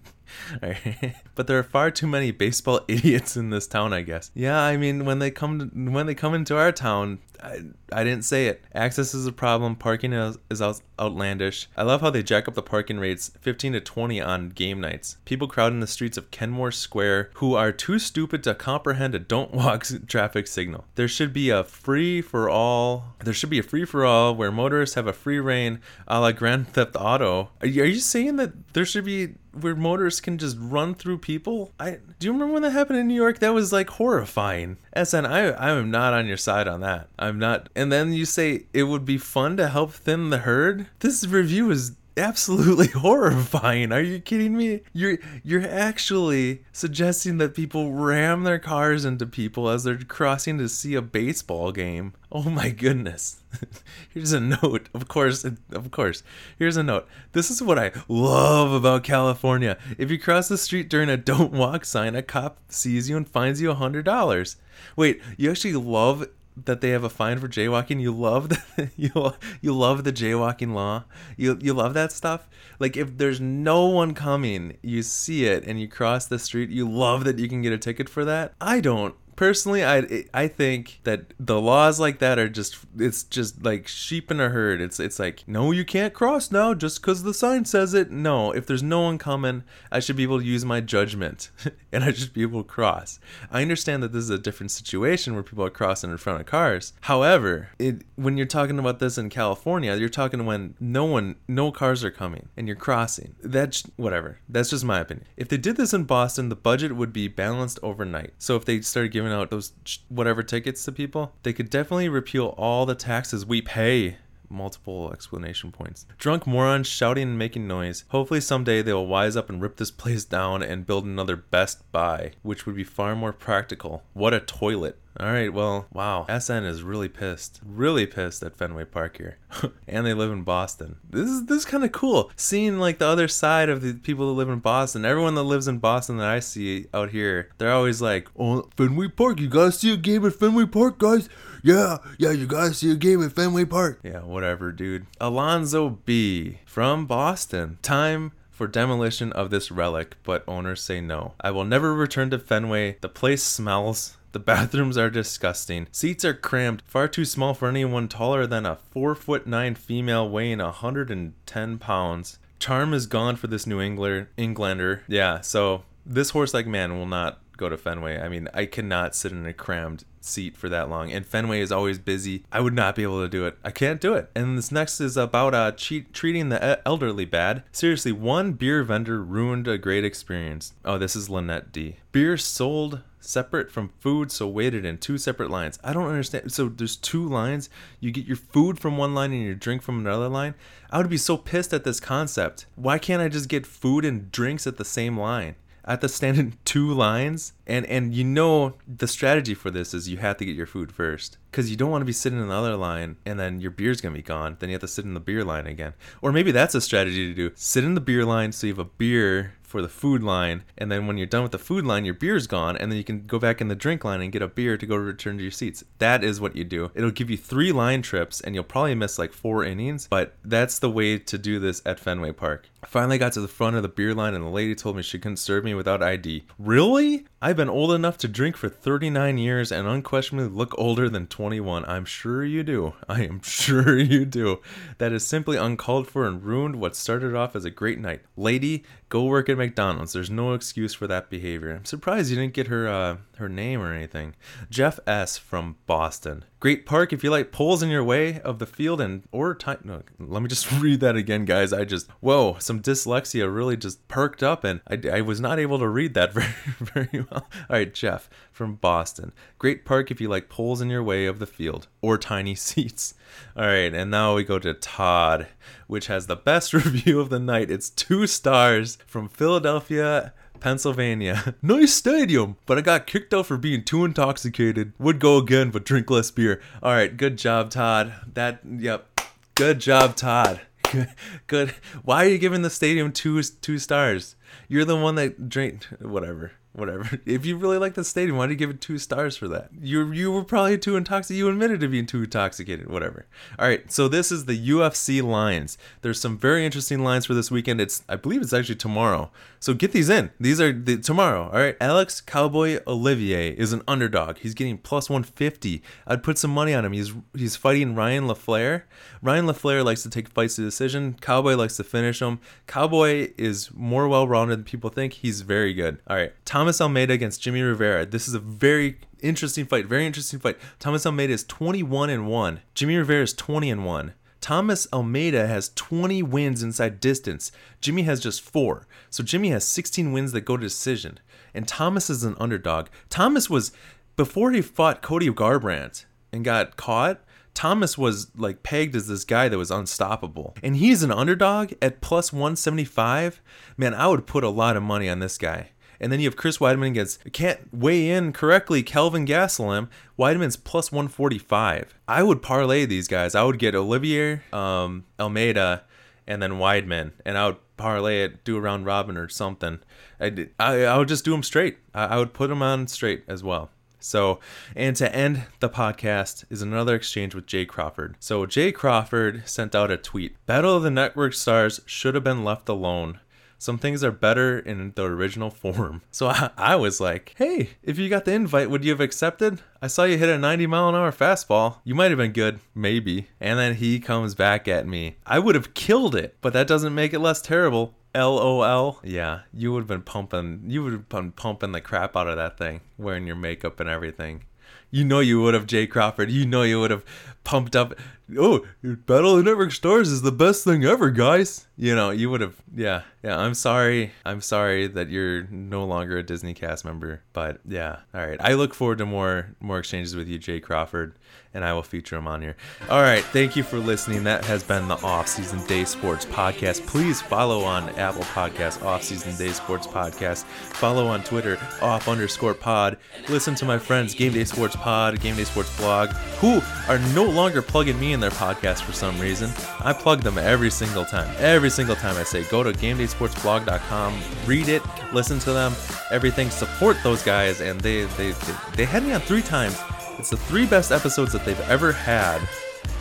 But 1.40 1.46
there 1.46 1.58
are 1.58 1.62
far 1.62 1.90
too 1.90 2.06
many 2.06 2.32
baseball 2.32 2.80
idiots 2.88 3.34
in 3.34 3.48
this 3.48 3.66
town, 3.66 3.94
I 3.94 4.02
guess. 4.02 4.30
Yeah, 4.34 4.60
I 4.60 4.76
mean, 4.76 5.06
when 5.06 5.20
they 5.20 5.30
come 5.30 5.58
to, 5.58 5.90
when 5.90 6.04
they 6.04 6.14
come 6.14 6.34
into 6.34 6.54
our 6.58 6.70
town, 6.70 7.20
I, 7.42 7.62
I 7.92 8.04
didn't 8.04 8.24
say 8.24 8.46
it. 8.46 8.62
Access 8.74 9.14
is 9.14 9.26
a 9.26 9.32
problem. 9.32 9.76
Parking 9.76 10.12
is, 10.12 10.38
is 10.50 10.60
out, 10.60 10.80
outlandish. 10.98 11.68
I 11.76 11.82
love 11.82 12.00
how 12.00 12.10
they 12.10 12.22
jack 12.22 12.46
up 12.48 12.54
the 12.54 12.62
parking 12.62 12.98
rates 12.98 13.30
15 13.40 13.72
to 13.72 13.80
20 13.80 14.20
on 14.20 14.50
game 14.50 14.80
nights. 14.80 15.16
People 15.24 15.48
crowd 15.48 15.72
in 15.72 15.80
the 15.80 15.86
streets 15.86 16.18
of 16.18 16.30
Kenmore 16.30 16.72
Square 16.72 17.30
who 17.34 17.54
are 17.54 17.72
too 17.72 17.98
stupid 17.98 18.42
to 18.44 18.54
comprehend 18.54 19.14
a 19.14 19.18
don't 19.18 19.52
walk 19.54 19.86
traffic 20.06 20.46
signal. 20.46 20.84
There 20.96 21.08
should 21.08 21.32
be 21.32 21.50
a 21.50 21.64
free 21.64 22.20
for 22.20 22.50
all. 22.50 23.14
There 23.24 23.34
should 23.34 23.50
be 23.50 23.58
a 23.58 23.64
free 23.64 23.84
for 23.84 24.04
all 24.04 24.34
where 24.34 24.52
motorists 24.52 24.94
have 24.94 25.06
a 25.06 25.12
free 25.12 25.40
reign 25.40 25.80
a 26.06 26.20
la 26.20 26.32
Grand 26.32 26.68
Theft 26.68 26.96
Auto. 26.96 27.50
Are 27.60 27.66
you, 27.66 27.82
are 27.82 27.86
you 27.86 28.00
saying 28.00 28.36
that 28.36 28.74
there 28.74 28.84
should 28.84 29.04
be 29.04 29.36
where 29.52 29.74
motorists 29.74 30.20
can 30.20 30.38
just 30.38 30.56
run 30.58 30.94
through 30.94 31.18
people. 31.18 31.72
I 31.78 31.98
do 32.18 32.26
you 32.26 32.32
remember 32.32 32.54
when 32.54 32.62
that 32.62 32.70
happened 32.70 32.98
in 32.98 33.08
New 33.08 33.14
York? 33.14 33.38
That 33.38 33.54
was 33.54 33.72
like 33.72 33.90
horrifying. 33.90 34.76
SN, 34.96 35.26
I 35.26 35.50
I 35.50 35.70
am 35.70 35.90
not 35.90 36.12
on 36.14 36.26
your 36.26 36.36
side 36.36 36.68
on 36.68 36.80
that. 36.80 37.08
I'm 37.18 37.38
not. 37.38 37.68
And 37.74 37.90
then 37.90 38.12
you 38.12 38.24
say 38.24 38.66
it 38.72 38.84
would 38.84 39.04
be 39.04 39.18
fun 39.18 39.56
to 39.56 39.68
help 39.68 39.92
thin 39.92 40.30
the 40.30 40.38
herd. 40.38 40.86
This 41.00 41.26
review 41.26 41.70
is 41.70 41.92
absolutely 42.16 42.86
horrifying. 42.94 43.92
Are 43.92 44.00
you 44.00 44.20
kidding 44.20 44.56
me? 44.56 44.80
You're 44.92 45.18
you're 45.42 45.66
actually 45.66 46.64
suggesting 46.72 47.38
that 47.38 47.54
people 47.54 47.92
ram 47.92 48.44
their 48.44 48.58
cars 48.58 49.04
into 49.04 49.26
people 49.26 49.68
as 49.68 49.84
they're 49.84 49.98
crossing 49.98 50.58
to 50.58 50.68
see 50.68 50.94
a 50.94 51.02
baseball 51.02 51.72
game. 51.72 52.14
Oh 52.32 52.48
my 52.48 52.70
goodness. 52.70 53.42
Here's 54.10 54.32
a 54.32 54.40
note. 54.40 54.88
Of 54.94 55.08
course, 55.08 55.44
of 55.44 55.90
course. 55.90 56.22
Here's 56.58 56.76
a 56.76 56.82
note. 56.82 57.08
This 57.32 57.50
is 57.50 57.62
what 57.62 57.78
I 57.78 57.92
love 58.08 58.72
about 58.72 59.02
California. 59.02 59.76
If 59.98 60.10
you 60.10 60.18
cross 60.18 60.48
the 60.48 60.58
street 60.58 60.88
during 60.88 61.08
a 61.08 61.16
don't 61.16 61.52
walk 61.52 61.84
sign, 61.84 62.14
a 62.14 62.22
cop 62.22 62.58
sees 62.68 63.08
you 63.08 63.16
and 63.16 63.28
fines 63.28 63.60
you 63.60 63.70
a 63.70 63.74
$100. 63.74 64.56
Wait, 64.96 65.20
you 65.36 65.50
actually 65.50 65.74
love 65.74 66.26
that 66.64 66.80
they 66.80 66.90
have 66.90 67.04
a 67.04 67.08
fine 67.08 67.38
for 67.38 67.48
jaywalking. 67.48 68.00
You 68.00 68.12
love 68.12 68.48
the 68.48 68.90
you 68.96 69.32
you 69.60 69.74
love 69.74 70.04
the 70.04 70.12
jaywalking 70.12 70.74
law. 70.74 71.04
You 71.36 71.58
you 71.60 71.72
love 71.74 71.94
that 71.94 72.12
stuff. 72.12 72.48
Like 72.78 72.96
if 72.96 73.18
there's 73.18 73.40
no 73.40 73.86
one 73.86 74.14
coming, 74.14 74.76
you 74.82 75.02
see 75.02 75.46
it 75.46 75.64
and 75.64 75.80
you 75.80 75.88
cross 75.88 76.26
the 76.26 76.38
street. 76.38 76.70
You 76.70 76.88
love 76.88 77.24
that 77.24 77.38
you 77.38 77.48
can 77.48 77.62
get 77.62 77.72
a 77.72 77.78
ticket 77.78 78.08
for 78.08 78.24
that. 78.24 78.54
I 78.60 78.80
don't 78.80 79.14
personally 79.40 79.82
i 79.82 80.24
i 80.34 80.46
think 80.46 81.00
that 81.04 81.32
the 81.38 81.58
laws 81.58 81.98
like 81.98 82.18
that 82.18 82.38
are 82.38 82.46
just 82.46 82.76
it's 82.98 83.22
just 83.22 83.64
like 83.64 83.88
sheep 83.88 84.30
in 84.30 84.40
a 84.40 84.48
herd. 84.48 84.80
It's 84.80 85.00
it's 85.00 85.18
like 85.18 85.44
no 85.46 85.70
you 85.70 85.84
can't 85.84 86.12
cross 86.12 86.50
now 86.50 86.74
just 86.74 87.00
because 87.00 87.22
the 87.22 87.34
sign 87.34 87.64
says 87.64 87.94
it. 87.94 88.10
No 88.10 88.52
if 88.52 88.66
there's 88.66 88.82
no 88.82 89.00
one 89.00 89.18
coming 89.18 89.62
i 89.90 90.00
should 90.00 90.16
be 90.16 90.22
able 90.22 90.40
to 90.40 90.44
use 90.44 90.64
my 90.64 90.80
judgment 90.80 91.50
and 91.92 92.04
i 92.04 92.12
should 92.12 92.32
be 92.32 92.42
able 92.42 92.62
to 92.62 92.68
cross. 92.68 93.18
I 93.50 93.62
understand 93.62 94.02
that 94.02 94.12
this 94.12 94.24
is 94.24 94.30
a 94.30 94.38
different 94.38 94.70
situation 94.70 95.34
where 95.34 95.42
people 95.42 95.64
are 95.64 95.70
crossing 95.70 96.10
in 96.10 96.16
front 96.18 96.40
of 96.40 96.46
cars. 96.46 96.92
However 97.02 97.70
it 97.78 98.02
when 98.16 98.36
you're 98.36 98.46
talking 98.46 98.78
about 98.78 98.98
this 98.98 99.18
in 99.18 99.30
california 99.30 99.96
you're 99.96 100.08
talking 100.08 100.44
when 100.46 100.74
no 100.78 101.04
one 101.04 101.36
no 101.48 101.72
cars 101.72 102.04
are 102.04 102.10
coming 102.10 102.48
and 102.56 102.66
you're 102.66 102.76
crossing. 102.76 103.36
That's 103.42 103.84
whatever. 103.96 104.40
That's 104.48 104.70
just 104.70 104.84
my 104.84 105.00
opinion. 105.00 105.26
If 105.36 105.48
they 105.48 105.58
did 105.58 105.76
this 105.76 105.94
in 105.94 106.04
boston 106.04 106.48
the 106.48 106.56
budget 106.56 106.96
would 106.96 107.12
be 107.12 107.28
balanced 107.28 107.78
overnight. 107.82 108.34
So 108.38 108.56
if 108.56 108.64
they 108.64 108.80
started 108.80 109.12
giving 109.12 109.29
giving 109.30 109.40
out 109.42 109.50
those 109.50 109.72
whatever 110.08 110.42
tickets 110.42 110.84
to 110.84 110.92
people, 110.92 111.32
they 111.42 111.52
could 111.52 111.70
definitely 111.70 112.08
repeal 112.08 112.54
all 112.58 112.86
the 112.86 112.94
taxes 112.94 113.46
we 113.46 113.62
pay 113.62 114.16
multiple 114.48 115.12
explanation 115.12 115.70
points. 115.70 116.06
Drunk 116.18 116.44
morons 116.44 116.88
shouting 116.88 117.28
and 117.28 117.38
making 117.38 117.68
noise. 117.68 118.04
Hopefully 118.08 118.40
someday 118.40 118.82
they 118.82 118.92
will 118.92 119.06
wise 119.06 119.36
up 119.36 119.48
and 119.48 119.62
rip 119.62 119.76
this 119.76 119.90
place 120.02 120.24
down 120.24 120.62
and 120.62 120.86
build 120.86 121.04
another 121.04 121.36
Best 121.36 121.90
Buy, 121.92 122.32
which 122.42 122.66
would 122.66 122.74
be 122.74 122.82
far 122.82 123.14
more 123.14 123.32
practical. 123.32 124.02
What 124.12 124.34
a 124.34 124.40
toilet. 124.40 124.98
All 125.20 125.26
right, 125.26 125.52
well, 125.52 125.86
wow. 125.92 126.24
SN 126.26 126.64
is 126.64 126.82
really 126.82 127.10
pissed. 127.10 127.60
Really 127.62 128.06
pissed 128.06 128.42
at 128.42 128.56
Fenway 128.56 128.86
Park 128.86 129.18
here. 129.18 129.36
and 129.86 130.06
they 130.06 130.14
live 130.14 130.32
in 130.32 130.44
Boston. 130.44 130.96
This 131.10 131.28
is 131.28 131.44
this 131.44 131.58
is 131.58 131.64
kind 131.66 131.84
of 131.84 131.92
cool. 131.92 132.30
Seeing 132.36 132.78
like 132.78 132.98
the 132.98 133.06
other 133.06 133.28
side 133.28 133.68
of 133.68 133.82
the 133.82 133.92
people 133.92 134.28
that 134.28 134.38
live 134.38 134.48
in 134.48 134.60
Boston. 134.60 135.04
Everyone 135.04 135.34
that 135.34 135.42
lives 135.42 135.68
in 135.68 135.76
Boston 135.76 136.16
that 136.16 136.30
I 136.30 136.40
see 136.40 136.86
out 136.94 137.10
here, 137.10 137.50
they're 137.58 137.70
always 137.70 138.00
like, 138.00 138.28
"Oh, 138.38 138.70
Fenway 138.78 139.08
Park, 139.08 139.40
you 139.40 139.50
to 139.50 139.70
see 139.70 139.92
a 139.92 139.98
game 139.98 140.24
at 140.24 140.32
Fenway 140.32 140.64
Park, 140.64 140.98
guys." 140.98 141.28
Yeah, 141.62 141.98
yeah, 142.16 142.30
you 142.30 142.46
to 142.46 142.72
see 142.72 142.90
a 142.90 142.94
game 142.94 143.22
at 143.22 143.32
Fenway 143.32 143.66
Park. 143.66 144.00
Yeah, 144.02 144.20
whatever, 144.20 144.72
dude. 144.72 145.06
Alonzo 145.20 145.98
B 146.06 146.60
from 146.64 147.04
Boston. 147.04 147.76
Time 147.82 148.32
for 148.60 148.66
demolition 148.66 149.32
of 149.32 149.50
this 149.50 149.70
relic, 149.70 150.16
but 150.22 150.44
owners 150.46 150.82
say 150.82 151.00
no. 151.00 151.32
I 151.40 151.50
will 151.50 151.64
never 151.64 151.94
return 151.94 152.30
to 152.30 152.38
Fenway. 152.38 152.96
The 153.00 153.08
place 153.08 153.42
smells. 153.42 154.16
The 154.32 154.38
bathrooms 154.38 154.96
are 154.96 155.10
disgusting. 155.10 155.88
Seats 155.90 156.24
are 156.24 156.34
cramped, 156.34 156.84
far 156.86 157.08
too 157.08 157.24
small 157.24 157.52
for 157.52 157.68
anyone 157.68 158.06
taller 158.06 158.46
than 158.46 158.64
a 158.64 158.76
4 158.76 159.14
foot 159.14 159.46
9 159.46 159.74
female 159.74 160.28
weighing 160.28 160.58
110 160.58 161.78
pounds. 161.78 162.38
Charm 162.60 162.94
is 162.94 163.06
gone 163.06 163.36
for 163.36 163.48
this 163.48 163.66
New 163.66 163.80
Englander. 163.80 164.28
Englander. 164.36 165.02
Yeah, 165.08 165.40
so 165.40 165.82
this 166.06 166.30
horse 166.30 166.54
like 166.54 166.66
man 166.66 166.96
will 166.96 167.06
not 167.06 167.40
go 167.60 167.68
to 167.68 167.76
Fenway. 167.76 168.18
I 168.18 168.28
mean, 168.28 168.48
I 168.52 168.64
cannot 168.66 169.14
sit 169.14 169.30
in 169.30 169.46
a 169.46 169.52
crammed 169.52 170.04
seat 170.20 170.56
for 170.56 170.68
that 170.68 170.88
long, 170.88 171.12
and 171.12 171.24
Fenway 171.24 171.60
is 171.60 171.70
always 171.70 171.98
busy. 171.98 172.44
I 172.50 172.60
would 172.60 172.74
not 172.74 172.96
be 172.96 173.02
able 173.02 173.22
to 173.22 173.28
do 173.28 173.46
it. 173.46 173.58
I 173.62 173.70
can't 173.70 174.00
do 174.00 174.14
it. 174.14 174.30
And 174.34 174.58
this 174.58 174.72
next 174.72 175.00
is 175.00 175.16
about 175.16 175.54
uh, 175.54 175.72
cheat, 175.72 176.12
treating 176.12 176.48
the 176.48 176.80
elderly 176.86 177.26
bad. 177.26 177.62
Seriously, 177.70 178.12
one 178.12 178.54
beer 178.54 178.82
vendor 178.82 179.22
ruined 179.22 179.68
a 179.68 179.78
great 179.78 180.04
experience. 180.04 180.72
Oh, 180.84 180.98
this 180.98 181.14
is 181.14 181.30
Lynette 181.30 181.70
D. 181.70 181.96
Beer 182.12 182.36
sold 182.36 183.02
separate 183.20 183.70
from 183.70 183.92
food, 184.00 184.32
so 184.32 184.48
waited 184.48 184.84
in 184.86 184.96
two 184.96 185.18
separate 185.18 185.50
lines. 185.50 185.78
I 185.84 185.92
don't 185.92 186.08
understand. 186.08 186.50
So 186.52 186.68
there's 186.68 186.96
two 186.96 187.28
lines. 187.28 187.68
You 188.00 188.10
get 188.10 188.26
your 188.26 188.36
food 188.36 188.78
from 188.78 188.96
one 188.96 189.14
line 189.14 189.32
and 189.32 189.44
your 189.44 189.54
drink 189.54 189.82
from 189.82 190.00
another 190.00 190.28
line. 190.28 190.54
I 190.90 190.98
would 190.98 191.10
be 191.10 191.18
so 191.18 191.36
pissed 191.36 191.74
at 191.74 191.84
this 191.84 192.00
concept. 192.00 192.66
Why 192.76 192.98
can't 192.98 193.22
I 193.22 193.28
just 193.28 193.48
get 193.48 193.66
food 193.66 194.04
and 194.04 194.32
drinks 194.32 194.66
at 194.66 194.78
the 194.78 194.84
same 194.84 195.18
line? 195.18 195.56
Have 195.86 196.00
to 196.00 196.08
stand 196.08 196.38
in 196.38 196.54
two 196.64 196.92
lines, 196.92 197.52
and 197.66 197.84
and 197.86 198.14
you 198.14 198.24
know 198.24 198.74
the 198.86 199.08
strategy 199.08 199.54
for 199.54 199.70
this 199.70 199.92
is 199.92 200.08
you 200.08 200.18
have 200.18 200.36
to 200.36 200.44
get 200.44 200.54
your 200.54 200.66
food 200.66 200.92
first 200.92 201.38
because 201.50 201.70
you 201.70 201.76
don't 201.76 201.90
want 201.90 202.02
to 202.02 202.06
be 202.06 202.12
sitting 202.12 202.40
in 202.40 202.48
the 202.48 202.54
other 202.54 202.76
line 202.76 203.16
and 203.26 203.40
then 203.40 203.60
your 203.60 203.72
beer's 203.72 204.00
gonna 204.00 204.14
be 204.14 204.22
gone. 204.22 204.56
Then 204.60 204.68
you 204.68 204.74
have 204.74 204.82
to 204.82 204.88
sit 204.88 205.04
in 205.04 205.14
the 205.14 205.20
beer 205.20 205.44
line 205.44 205.66
again, 205.66 205.94
or 206.22 206.32
maybe 206.32 206.52
that's 206.52 206.74
a 206.74 206.80
strategy 206.80 207.28
to 207.28 207.34
do: 207.34 207.52
sit 207.54 207.84
in 207.84 207.94
the 207.94 208.00
beer 208.00 208.24
line 208.24 208.52
so 208.52 208.66
you 208.66 208.72
have 208.72 208.78
a 208.78 208.84
beer 208.84 209.54
for 209.70 209.80
the 209.80 209.88
food 209.88 210.20
line, 210.22 210.64
and 210.76 210.90
then 210.90 211.06
when 211.06 211.16
you're 211.16 211.28
done 211.28 211.44
with 211.44 211.52
the 211.52 211.58
food 211.58 211.86
line, 211.86 212.04
your 212.04 212.12
beer's 212.12 212.48
gone, 212.48 212.76
and 212.76 212.90
then 212.90 212.96
you 212.96 213.04
can 213.04 213.24
go 213.24 213.38
back 213.38 213.60
in 213.60 213.68
the 213.68 213.76
drink 213.76 214.04
line 214.04 214.20
and 214.20 214.32
get 214.32 214.42
a 214.42 214.48
beer 214.48 214.76
to 214.76 214.84
go 214.84 214.96
return 214.96 215.36
to 215.36 215.42
your 215.44 215.52
seats. 215.52 215.84
That 215.98 216.24
is 216.24 216.40
what 216.40 216.56
you 216.56 216.64
do. 216.64 216.90
It'll 216.92 217.12
give 217.12 217.30
you 217.30 217.36
three 217.36 217.70
line 217.70 218.02
trips, 218.02 218.40
and 218.40 218.54
you'll 218.54 218.64
probably 218.64 218.96
miss 218.96 219.16
like 219.16 219.32
four 219.32 219.62
innings, 219.64 220.08
but 220.10 220.34
that's 220.44 220.80
the 220.80 220.90
way 220.90 221.18
to 221.18 221.38
do 221.38 221.60
this 221.60 221.82
at 221.86 222.00
Fenway 222.00 222.32
Park. 222.32 222.68
Finally 222.86 223.18
got 223.18 223.32
to 223.32 223.40
the 223.40 223.48
front 223.48 223.76
of 223.76 223.82
the 223.82 223.88
beer 223.88 224.14
line, 224.14 224.34
and 224.34 224.44
the 224.44 224.48
lady 224.48 224.74
told 224.74 224.96
me 224.96 225.02
she 225.02 225.18
couldn't 225.18 225.36
serve 225.36 225.64
me 225.64 225.74
without 225.74 226.02
ID. 226.02 226.44
Really? 226.58 227.26
I've 227.42 227.56
been 227.56 227.70
old 227.70 227.92
enough 227.92 228.18
to 228.18 228.28
drink 228.28 228.56
for 228.56 228.68
39 228.68 229.38
years 229.38 229.72
and 229.72 229.88
unquestionably 229.88 230.54
look 230.54 230.74
older 230.76 231.08
than 231.08 231.26
21. 231.26 231.86
I'm 231.86 232.04
sure 232.04 232.44
you 232.44 232.62
do. 232.62 232.94
I 233.08 233.22
am 233.22 233.40
sure 233.42 233.98
you 233.98 234.26
do. 234.26 234.60
That 234.98 235.12
is 235.12 235.26
simply 235.26 235.56
uncalled 235.56 236.06
for 236.06 236.26
and 236.26 236.42
ruined 236.42 236.76
what 236.76 236.96
started 236.96 237.34
off 237.34 237.56
as 237.56 237.64
a 237.64 237.70
great 237.70 237.98
night. 237.98 238.20
Lady, 238.36 238.84
go 239.08 239.24
work 239.24 239.48
at 239.48 239.56
McDonald's. 239.56 240.12
There's 240.12 240.30
no 240.30 240.52
excuse 240.52 240.92
for 240.92 241.06
that 241.06 241.30
behavior. 241.30 241.72
I'm 241.72 241.84
surprised 241.86 242.30
you 242.30 242.36
didn't 242.36 242.54
get 242.54 242.66
her 242.66 242.86
uh, 242.86 243.16
her 243.36 243.48
name 243.48 243.80
or 243.80 243.94
anything. 243.94 244.34
Jeff 244.70 245.00
S 245.06 245.38
from 245.38 245.76
Boston. 245.86 246.44
Great 246.60 246.84
park 246.84 247.12
if 247.12 247.24
you 247.24 247.30
like 247.30 247.52
poles 247.52 247.82
in 247.82 247.88
your 247.88 248.04
way 248.04 248.40
of 248.42 248.58
the 248.58 248.66
field 248.66 249.00
and 249.00 249.22
or 249.32 249.54
time. 249.54 249.80
No, 249.82 250.02
let 250.18 250.42
me 250.42 250.48
just 250.48 250.70
read 250.80 251.00
that 251.00 251.16
again, 251.16 251.46
guys. 251.46 251.72
I 251.72 251.84
just 251.84 252.08
whoa, 252.20 252.56
some 252.70 252.80
dyslexia 252.80 253.52
really 253.52 253.76
just 253.76 254.06
perked 254.06 254.44
up, 254.44 254.62
and 254.62 254.80
I, 254.86 255.18
I 255.18 255.20
was 255.22 255.40
not 255.40 255.58
able 255.58 255.80
to 255.80 255.88
read 255.88 256.14
that 256.14 256.32
very 256.32 256.54
very 256.78 257.26
well. 257.28 257.48
All 257.68 257.76
right, 257.76 257.92
Jeff 257.92 258.30
from 258.52 258.76
Boston. 258.76 259.32
Great 259.58 259.84
park 259.84 260.12
if 260.12 260.20
you 260.20 260.28
like 260.28 260.48
poles 260.48 260.80
in 260.80 260.88
your 260.88 261.02
way 261.02 261.26
of 261.26 261.40
the 261.40 261.46
field 261.46 261.88
or 262.00 262.16
tiny 262.16 262.54
seats. 262.68 263.14
All 263.56 263.66
right, 263.66 263.92
and 263.92 264.08
now 264.08 264.36
we 264.36 264.44
go 264.44 264.60
to 264.60 264.72
Todd, 264.72 265.48
which 265.88 266.06
has 266.06 266.28
the 266.28 266.36
best 266.36 266.72
review 266.72 267.18
of 267.18 267.28
the 267.28 267.40
night. 267.40 267.72
It's 267.72 267.90
two 267.90 268.28
stars 268.28 268.98
from 269.04 269.28
Philadelphia. 269.28 270.32
Pennsylvania. 270.60 271.56
nice 271.62 271.92
stadium, 271.92 272.56
but 272.66 272.78
I 272.78 272.82
got 272.82 273.08
kicked 273.08 273.34
out 273.34 273.46
for 273.46 273.56
being 273.56 273.82
too 273.82 274.04
intoxicated. 274.04 274.92
Would 275.00 275.18
go 275.18 275.38
again, 275.38 275.70
but 275.70 275.84
drink 275.84 276.08
less 276.08 276.30
beer. 276.30 276.60
All 276.84 276.92
right, 276.92 277.16
good 277.16 277.36
job, 277.36 277.70
Todd. 277.70 278.12
That, 278.34 278.60
yep, 278.64 279.08
good 279.56 279.80
job, 279.80 280.14
Todd. 280.14 280.60
Good, 280.90 281.08
good. 281.46 281.74
Why 282.04 282.24
are 282.24 282.28
you 282.28 282.38
giving 282.38 282.62
the 282.62 282.70
stadium 282.70 283.12
two 283.12 283.42
two 283.42 283.78
stars? 283.78 284.36
You're 284.68 284.84
the 284.84 284.96
one 284.96 285.14
that 285.16 285.48
drank. 285.48 285.84
Whatever 286.00 286.52
whatever. 286.72 287.20
If 287.26 287.46
you 287.46 287.56
really 287.56 287.78
like 287.78 287.94
the 287.94 288.04
stadium, 288.04 288.36
why 288.36 288.46
do 288.46 288.52
you 288.52 288.58
give 288.58 288.70
it 288.70 288.80
two 288.80 288.98
stars 288.98 289.36
for 289.36 289.46
that? 289.48 289.70
You 289.80 290.10
you 290.12 290.32
were 290.32 290.44
probably 290.44 290.78
too 290.78 290.96
intoxicated. 290.96 291.38
You 291.38 291.48
admitted 291.48 291.80
to 291.80 291.88
being 291.88 292.06
too 292.06 292.24
intoxicated. 292.24 292.88
Whatever. 292.88 293.26
All 293.58 293.68
right. 293.68 293.90
So 293.90 294.08
this 294.08 294.32
is 294.32 294.46
the 294.46 294.68
UFC 294.68 295.22
lines. 295.22 295.78
There's 296.02 296.20
some 296.20 296.38
very 296.38 296.64
interesting 296.64 297.04
lines 297.04 297.26
for 297.26 297.34
this 297.34 297.50
weekend. 297.50 297.80
It's 297.80 298.02
I 298.08 298.16
believe 298.16 298.42
it's 298.42 298.52
actually 298.52 298.76
tomorrow. 298.76 299.30
So 299.60 299.74
get 299.74 299.92
these 299.92 300.08
in. 300.08 300.30
These 300.40 300.60
are 300.60 300.72
the 300.72 300.96
tomorrow. 300.96 301.44
All 301.44 301.58
right. 301.58 301.76
Alex 301.80 302.20
Cowboy 302.20 302.80
Oliveira 302.86 303.54
is 303.54 303.72
an 303.72 303.82
underdog. 303.86 304.38
He's 304.38 304.54
getting 304.54 304.78
plus 304.78 305.08
150. 305.08 305.82
I'd 306.06 306.22
put 306.22 306.38
some 306.38 306.50
money 306.50 306.74
on 306.74 306.84
him. 306.84 306.92
He's 306.92 307.12
he's 307.36 307.56
fighting 307.56 307.94
Ryan 307.94 308.24
LaFlare. 308.24 308.82
Ryan 309.22 309.46
LaFlare 309.46 309.84
likes 309.84 310.02
to 310.02 310.10
take 310.10 310.28
fights 310.28 310.56
to 310.56 310.62
decision. 310.62 311.16
Cowboy 311.20 311.54
likes 311.54 311.76
to 311.76 311.84
finish 311.84 312.20
them. 312.20 312.40
Cowboy 312.66 313.32
is 313.36 313.70
more 313.74 314.08
well-rounded 314.08 314.50
than 314.58 314.64
people 314.64 314.90
think. 314.90 315.14
He's 315.14 315.42
very 315.42 315.74
good. 315.74 316.00
All 316.06 316.16
right. 316.16 316.32
Thomas 316.60 316.78
Almeida 316.78 317.14
against 317.14 317.40
Jimmy 317.40 317.62
Rivera. 317.62 318.04
This 318.04 318.28
is 318.28 318.34
a 318.34 318.38
very 318.38 318.98
interesting 319.22 319.64
fight. 319.64 319.86
Very 319.86 320.04
interesting 320.04 320.38
fight. 320.38 320.58
Thomas 320.78 321.06
Almeida 321.06 321.32
is 321.32 321.42
21 321.44 322.10
and 322.10 322.28
1. 322.28 322.60
Jimmy 322.74 322.98
Rivera 322.98 323.22
is 323.22 323.32
20 323.32 323.70
and 323.70 323.86
1. 323.86 324.12
Thomas 324.42 324.86
Almeida 324.92 325.46
has 325.46 325.70
20 325.74 326.22
wins 326.22 326.62
inside 326.62 327.00
distance. 327.00 327.50
Jimmy 327.80 328.02
has 328.02 328.20
just 328.20 328.42
4. 328.42 328.86
So 329.08 329.24
Jimmy 329.24 329.48
has 329.48 329.66
16 329.66 330.12
wins 330.12 330.32
that 330.32 330.42
go 330.42 330.58
to 330.58 330.62
decision. 330.62 331.18
And 331.54 331.66
Thomas 331.66 332.10
is 332.10 332.24
an 332.24 332.36
underdog. 332.38 332.88
Thomas 333.08 333.48
was 333.48 333.72
before 334.16 334.52
he 334.52 334.60
fought 334.60 335.00
Cody 335.00 335.30
Garbrandt 335.30 336.04
and 336.30 336.44
got 336.44 336.76
caught, 336.76 337.24
Thomas 337.54 337.96
was 337.96 338.36
like 338.36 338.62
pegged 338.62 338.94
as 338.94 339.08
this 339.08 339.24
guy 339.24 339.48
that 339.48 339.56
was 339.56 339.70
unstoppable. 339.70 340.54
And 340.62 340.76
he's 340.76 341.02
an 341.02 341.10
underdog 341.10 341.72
at 341.80 342.02
plus 342.02 342.34
175. 342.34 343.40
Man, 343.78 343.94
I 343.94 344.08
would 344.08 344.26
put 344.26 344.44
a 344.44 344.50
lot 344.50 344.76
of 344.76 344.82
money 344.82 345.08
on 345.08 345.20
this 345.20 345.38
guy. 345.38 345.70
And 346.00 346.10
then 346.10 346.20
you 346.20 346.26
have 346.26 346.36
Chris 346.36 346.58
Weidman 346.58 346.88
against 346.88 347.32
can't 347.32 347.72
weigh 347.72 348.10
in 348.10 348.32
correctly 348.32 348.82
Kelvin 348.82 349.26
Gastelum. 349.26 349.88
Weidman's 350.18 350.56
plus 350.56 350.90
145. 350.90 351.94
I 352.08 352.22
would 352.22 352.40
parlay 352.42 352.86
these 352.86 353.06
guys. 353.06 353.34
I 353.34 353.42
would 353.42 353.58
get 353.58 353.74
Oliveira, 353.74 354.40
um, 354.52 355.04
Almeida, 355.18 355.84
and 356.26 356.42
then 356.42 356.52
Weidman, 356.52 357.12
and 357.26 357.36
I 357.36 357.48
would 357.48 357.56
parlay 357.76 358.22
it, 358.22 358.44
do 358.44 358.56
a 358.56 358.60
round 358.60 358.86
robin 358.86 359.16
or 359.16 359.28
something. 359.28 359.80
I, 360.20 360.48
I, 360.58 360.84
I 360.84 360.98
would 360.98 361.08
just 361.08 361.24
do 361.24 361.32
them 361.32 361.42
straight. 361.42 361.78
I, 361.94 362.04
I 362.04 362.16
would 362.18 362.32
put 362.32 362.48
them 362.48 362.62
on 362.62 362.86
straight 362.86 363.24
as 363.26 363.42
well. 363.42 363.70
So, 363.98 364.40
and 364.74 364.96
to 364.96 365.14
end 365.14 365.44
the 365.60 365.68
podcast 365.68 366.44
is 366.48 366.62
another 366.62 366.94
exchange 366.94 367.34
with 367.34 367.46
Jay 367.46 367.66
Crawford. 367.66 368.16
So, 368.18 368.46
Jay 368.46 368.72
Crawford 368.72 369.42
sent 369.46 369.74
out 369.74 369.90
a 369.90 369.98
tweet 369.98 370.34
Battle 370.46 370.76
of 370.76 370.82
the 370.82 370.90
Network 370.90 371.34
Stars 371.34 371.80
should 371.84 372.14
have 372.14 372.24
been 372.24 372.44
left 372.44 372.68
alone. 372.68 373.20
Some 373.60 373.76
things 373.76 374.02
are 374.02 374.10
better 374.10 374.58
in 374.58 374.92
the 374.94 375.04
original 375.04 375.50
form. 375.50 376.00
So 376.12 376.28
I, 376.28 376.50
I, 376.56 376.76
was 376.76 376.98
like, 376.98 377.34
hey, 377.36 377.70
if 377.82 377.98
you 377.98 378.08
got 378.08 378.24
the 378.24 378.32
invite, 378.32 378.70
would 378.70 378.84
you 378.84 378.90
have 378.90 379.00
accepted? 379.00 379.60
I 379.82 379.86
saw 379.86 380.04
you 380.04 380.16
hit 380.16 380.30
a 380.30 380.38
90 380.38 380.66
mile 380.66 380.88
an 380.88 380.94
hour 380.94 381.12
fastball. 381.12 381.76
You 381.84 381.94
might 381.94 382.10
have 382.10 382.18
been 382.18 382.32
good, 382.32 382.60
maybe. 382.74 383.28
And 383.38 383.58
then 383.58 383.74
he 383.74 384.00
comes 384.00 384.34
back 384.34 384.66
at 384.66 384.86
me. 384.86 385.16
I 385.26 385.38
would 385.38 385.54
have 385.54 385.74
killed 385.74 386.14
it, 386.14 386.36
but 386.40 386.54
that 386.54 386.66
doesn't 386.66 386.94
make 386.94 387.12
it 387.12 387.20
less 387.20 387.42
terrible. 387.42 387.94
LOL. 388.14 388.98
Yeah, 389.04 389.40
you 389.52 389.72
would 389.72 389.80
have 389.80 389.88
been 389.88 390.02
pumping. 390.02 390.64
You 390.66 390.82
would 390.82 390.92
have 390.92 391.08
been 391.08 391.32
pumping 391.32 391.72
the 391.72 391.82
crap 391.82 392.16
out 392.16 392.28
of 392.28 392.36
that 392.36 392.56
thing, 392.56 392.80
wearing 392.96 393.26
your 393.26 393.36
makeup 393.36 393.78
and 393.78 393.88
everything. 393.88 394.44
You 394.90 395.04
know 395.04 395.20
you 395.20 395.40
would 395.42 395.54
have, 395.54 395.66
Jay 395.66 395.86
Crawford. 395.86 396.30
You 396.30 396.46
know 396.46 396.62
you 396.62 396.80
would 396.80 396.90
have 396.90 397.04
pumped 397.44 397.76
up. 397.76 397.94
Oh, 398.38 398.66
Battle 398.82 399.36
of 399.36 399.44
the 399.44 399.50
Network 399.50 399.72
Stars 399.72 400.10
is 400.10 400.22
the 400.22 400.32
best 400.32 400.64
thing 400.64 400.84
ever, 400.84 401.10
guys. 401.10 401.66
You 401.76 401.94
know 401.94 402.10
you 402.10 402.30
would 402.30 402.40
have. 402.40 402.54
Yeah, 402.74 403.02
yeah. 403.22 403.38
I'm 403.38 403.54
sorry. 403.54 404.12
I'm 404.24 404.40
sorry 404.40 404.86
that 404.88 405.08
you're 405.08 405.44
no 405.44 405.84
longer 405.84 406.18
a 406.18 406.22
Disney 406.22 406.54
cast 406.54 406.84
member. 406.84 407.22
But 407.32 407.60
yeah, 407.66 408.00
all 408.14 408.26
right. 408.26 408.40
I 408.40 408.54
look 408.54 408.74
forward 408.74 408.98
to 408.98 409.06
more 409.06 409.54
more 409.60 409.78
exchanges 409.78 410.14
with 410.14 410.28
you, 410.28 410.38
Jay 410.38 410.60
Crawford 410.60 411.14
and 411.52 411.64
I 411.64 411.72
will 411.72 411.82
feature 411.82 412.16
him 412.16 412.28
on 412.28 412.42
here. 412.42 412.56
All 412.88 413.02
right, 413.02 413.24
thank 413.24 413.56
you 413.56 413.62
for 413.62 413.78
listening. 413.78 414.24
That 414.24 414.44
has 414.44 414.62
been 414.62 414.86
the 414.88 415.02
Off 415.02 415.26
Season 415.26 415.64
Day 415.66 415.84
Sports 415.84 416.24
Podcast. 416.24 416.86
Please 416.86 417.20
follow 417.20 417.62
on 417.64 417.88
Apple 417.90 418.22
Podcasts, 418.22 418.82
Off 418.84 419.02
Season 419.02 419.36
Day 419.36 419.52
Sports 419.52 419.86
Podcast. 419.86 420.44
Follow 420.44 421.06
on 421.06 421.24
Twitter, 421.24 421.58
off 421.82 422.08
underscore 422.08 422.54
pod. 422.54 422.98
Listen 423.28 423.54
to 423.56 423.64
my 423.64 423.78
friends, 423.78 424.14
Game 424.14 424.32
Day 424.32 424.44
Sports 424.44 424.76
Pod, 424.76 425.20
Game 425.20 425.36
Day 425.36 425.44
Sports 425.44 425.76
Blog, 425.76 426.10
who 426.40 426.60
are 426.88 426.98
no 427.14 427.24
longer 427.24 427.62
plugging 427.62 427.98
me 427.98 428.12
in 428.20 428.30
their 428.30 428.38
podcast 428.38 428.82
for 428.82 428.92
some 428.92 429.18
reason. 429.18 429.50
I 429.80 429.92
plug 429.92 430.22
them 430.22 430.38
every 430.38 430.70
single 430.70 431.04
time. 431.04 431.34
Every 431.38 431.70
single 431.70 431.96
time 431.96 432.16
I 432.16 432.24
say, 432.24 432.44
go 432.44 432.62
to 432.62 432.72
GameDaySportsBlog.com, 432.72 434.20
read 434.46 434.68
it, 434.68 434.82
listen 435.12 435.38
to 435.40 435.52
them, 435.52 435.74
everything. 436.10 436.50
Support 436.50 436.98
those 437.02 437.22
guys, 437.22 437.60
and 437.60 437.80
they 437.80 438.04
they 438.04 438.32
they, 438.32 438.54
they 438.76 438.84
had 438.84 439.02
me 439.02 439.12
on 439.12 439.20
three 439.20 439.42
times 439.42 439.78
it's 440.20 440.28
the 440.28 440.36
three 440.36 440.66
best 440.66 440.92
episodes 440.92 441.32
that 441.32 441.46
they've 441.46 441.60
ever 441.60 441.92
had. 441.92 442.46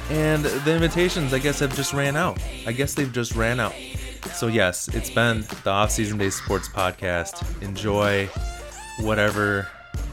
And 0.10 0.46
the 0.46 0.74
invitations, 0.74 1.34
I 1.34 1.40
guess, 1.40 1.60
have 1.60 1.76
just 1.76 1.94
ran 1.94 2.16
out. 2.16 2.42
I 2.66 2.72
guess 2.72 2.94
they've 2.94 3.12
just 3.12 3.36
ran 3.36 3.60
out. 3.60 3.76
So, 4.34 4.48
yes, 4.48 4.88
it's 4.88 5.10
been 5.10 5.46
the 5.66 5.70
Off 5.70 5.92
Season 5.92 6.18
Day 6.18 6.30
Sports 6.30 6.70
Podcast. 6.70 7.62
Enjoy 7.62 8.28
whatever. 9.02 9.68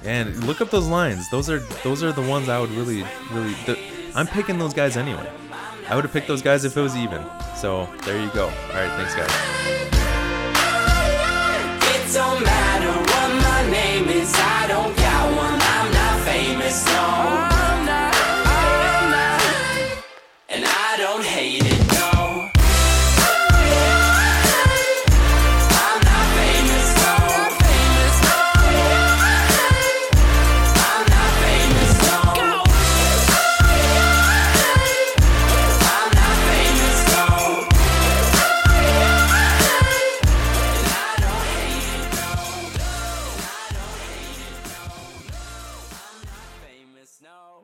And 0.05 0.45
look 0.45 0.61
up 0.61 0.71
those 0.71 0.89
lines. 0.89 1.31
Those 1.31 1.49
are 1.49 1.61
those 1.85 2.03
are 2.03 2.11
the 2.11 2.23
ones 2.23 2.49
I 2.49 2.61
would 2.61 2.71
really, 2.71 3.05
really. 3.33 3.55
The, 3.67 3.79
I'm 4.17 4.27
picking 4.27 4.59
those 4.59 4.73
guys 4.73 4.97
anyway. 4.97 5.31
I 5.89 5.95
would 5.95 6.05
have 6.05 6.13
picked 6.13 6.27
those 6.27 6.41
guys 6.41 6.65
if 6.65 6.75
it 6.75 6.81
was 6.81 6.97
even. 6.97 7.23
So 7.55 7.87
there 8.07 8.19
you 8.19 8.31
go. 8.31 8.45
All 8.45 8.51
right, 8.51 8.91
thanks, 8.97 9.15
guys. 9.15 9.96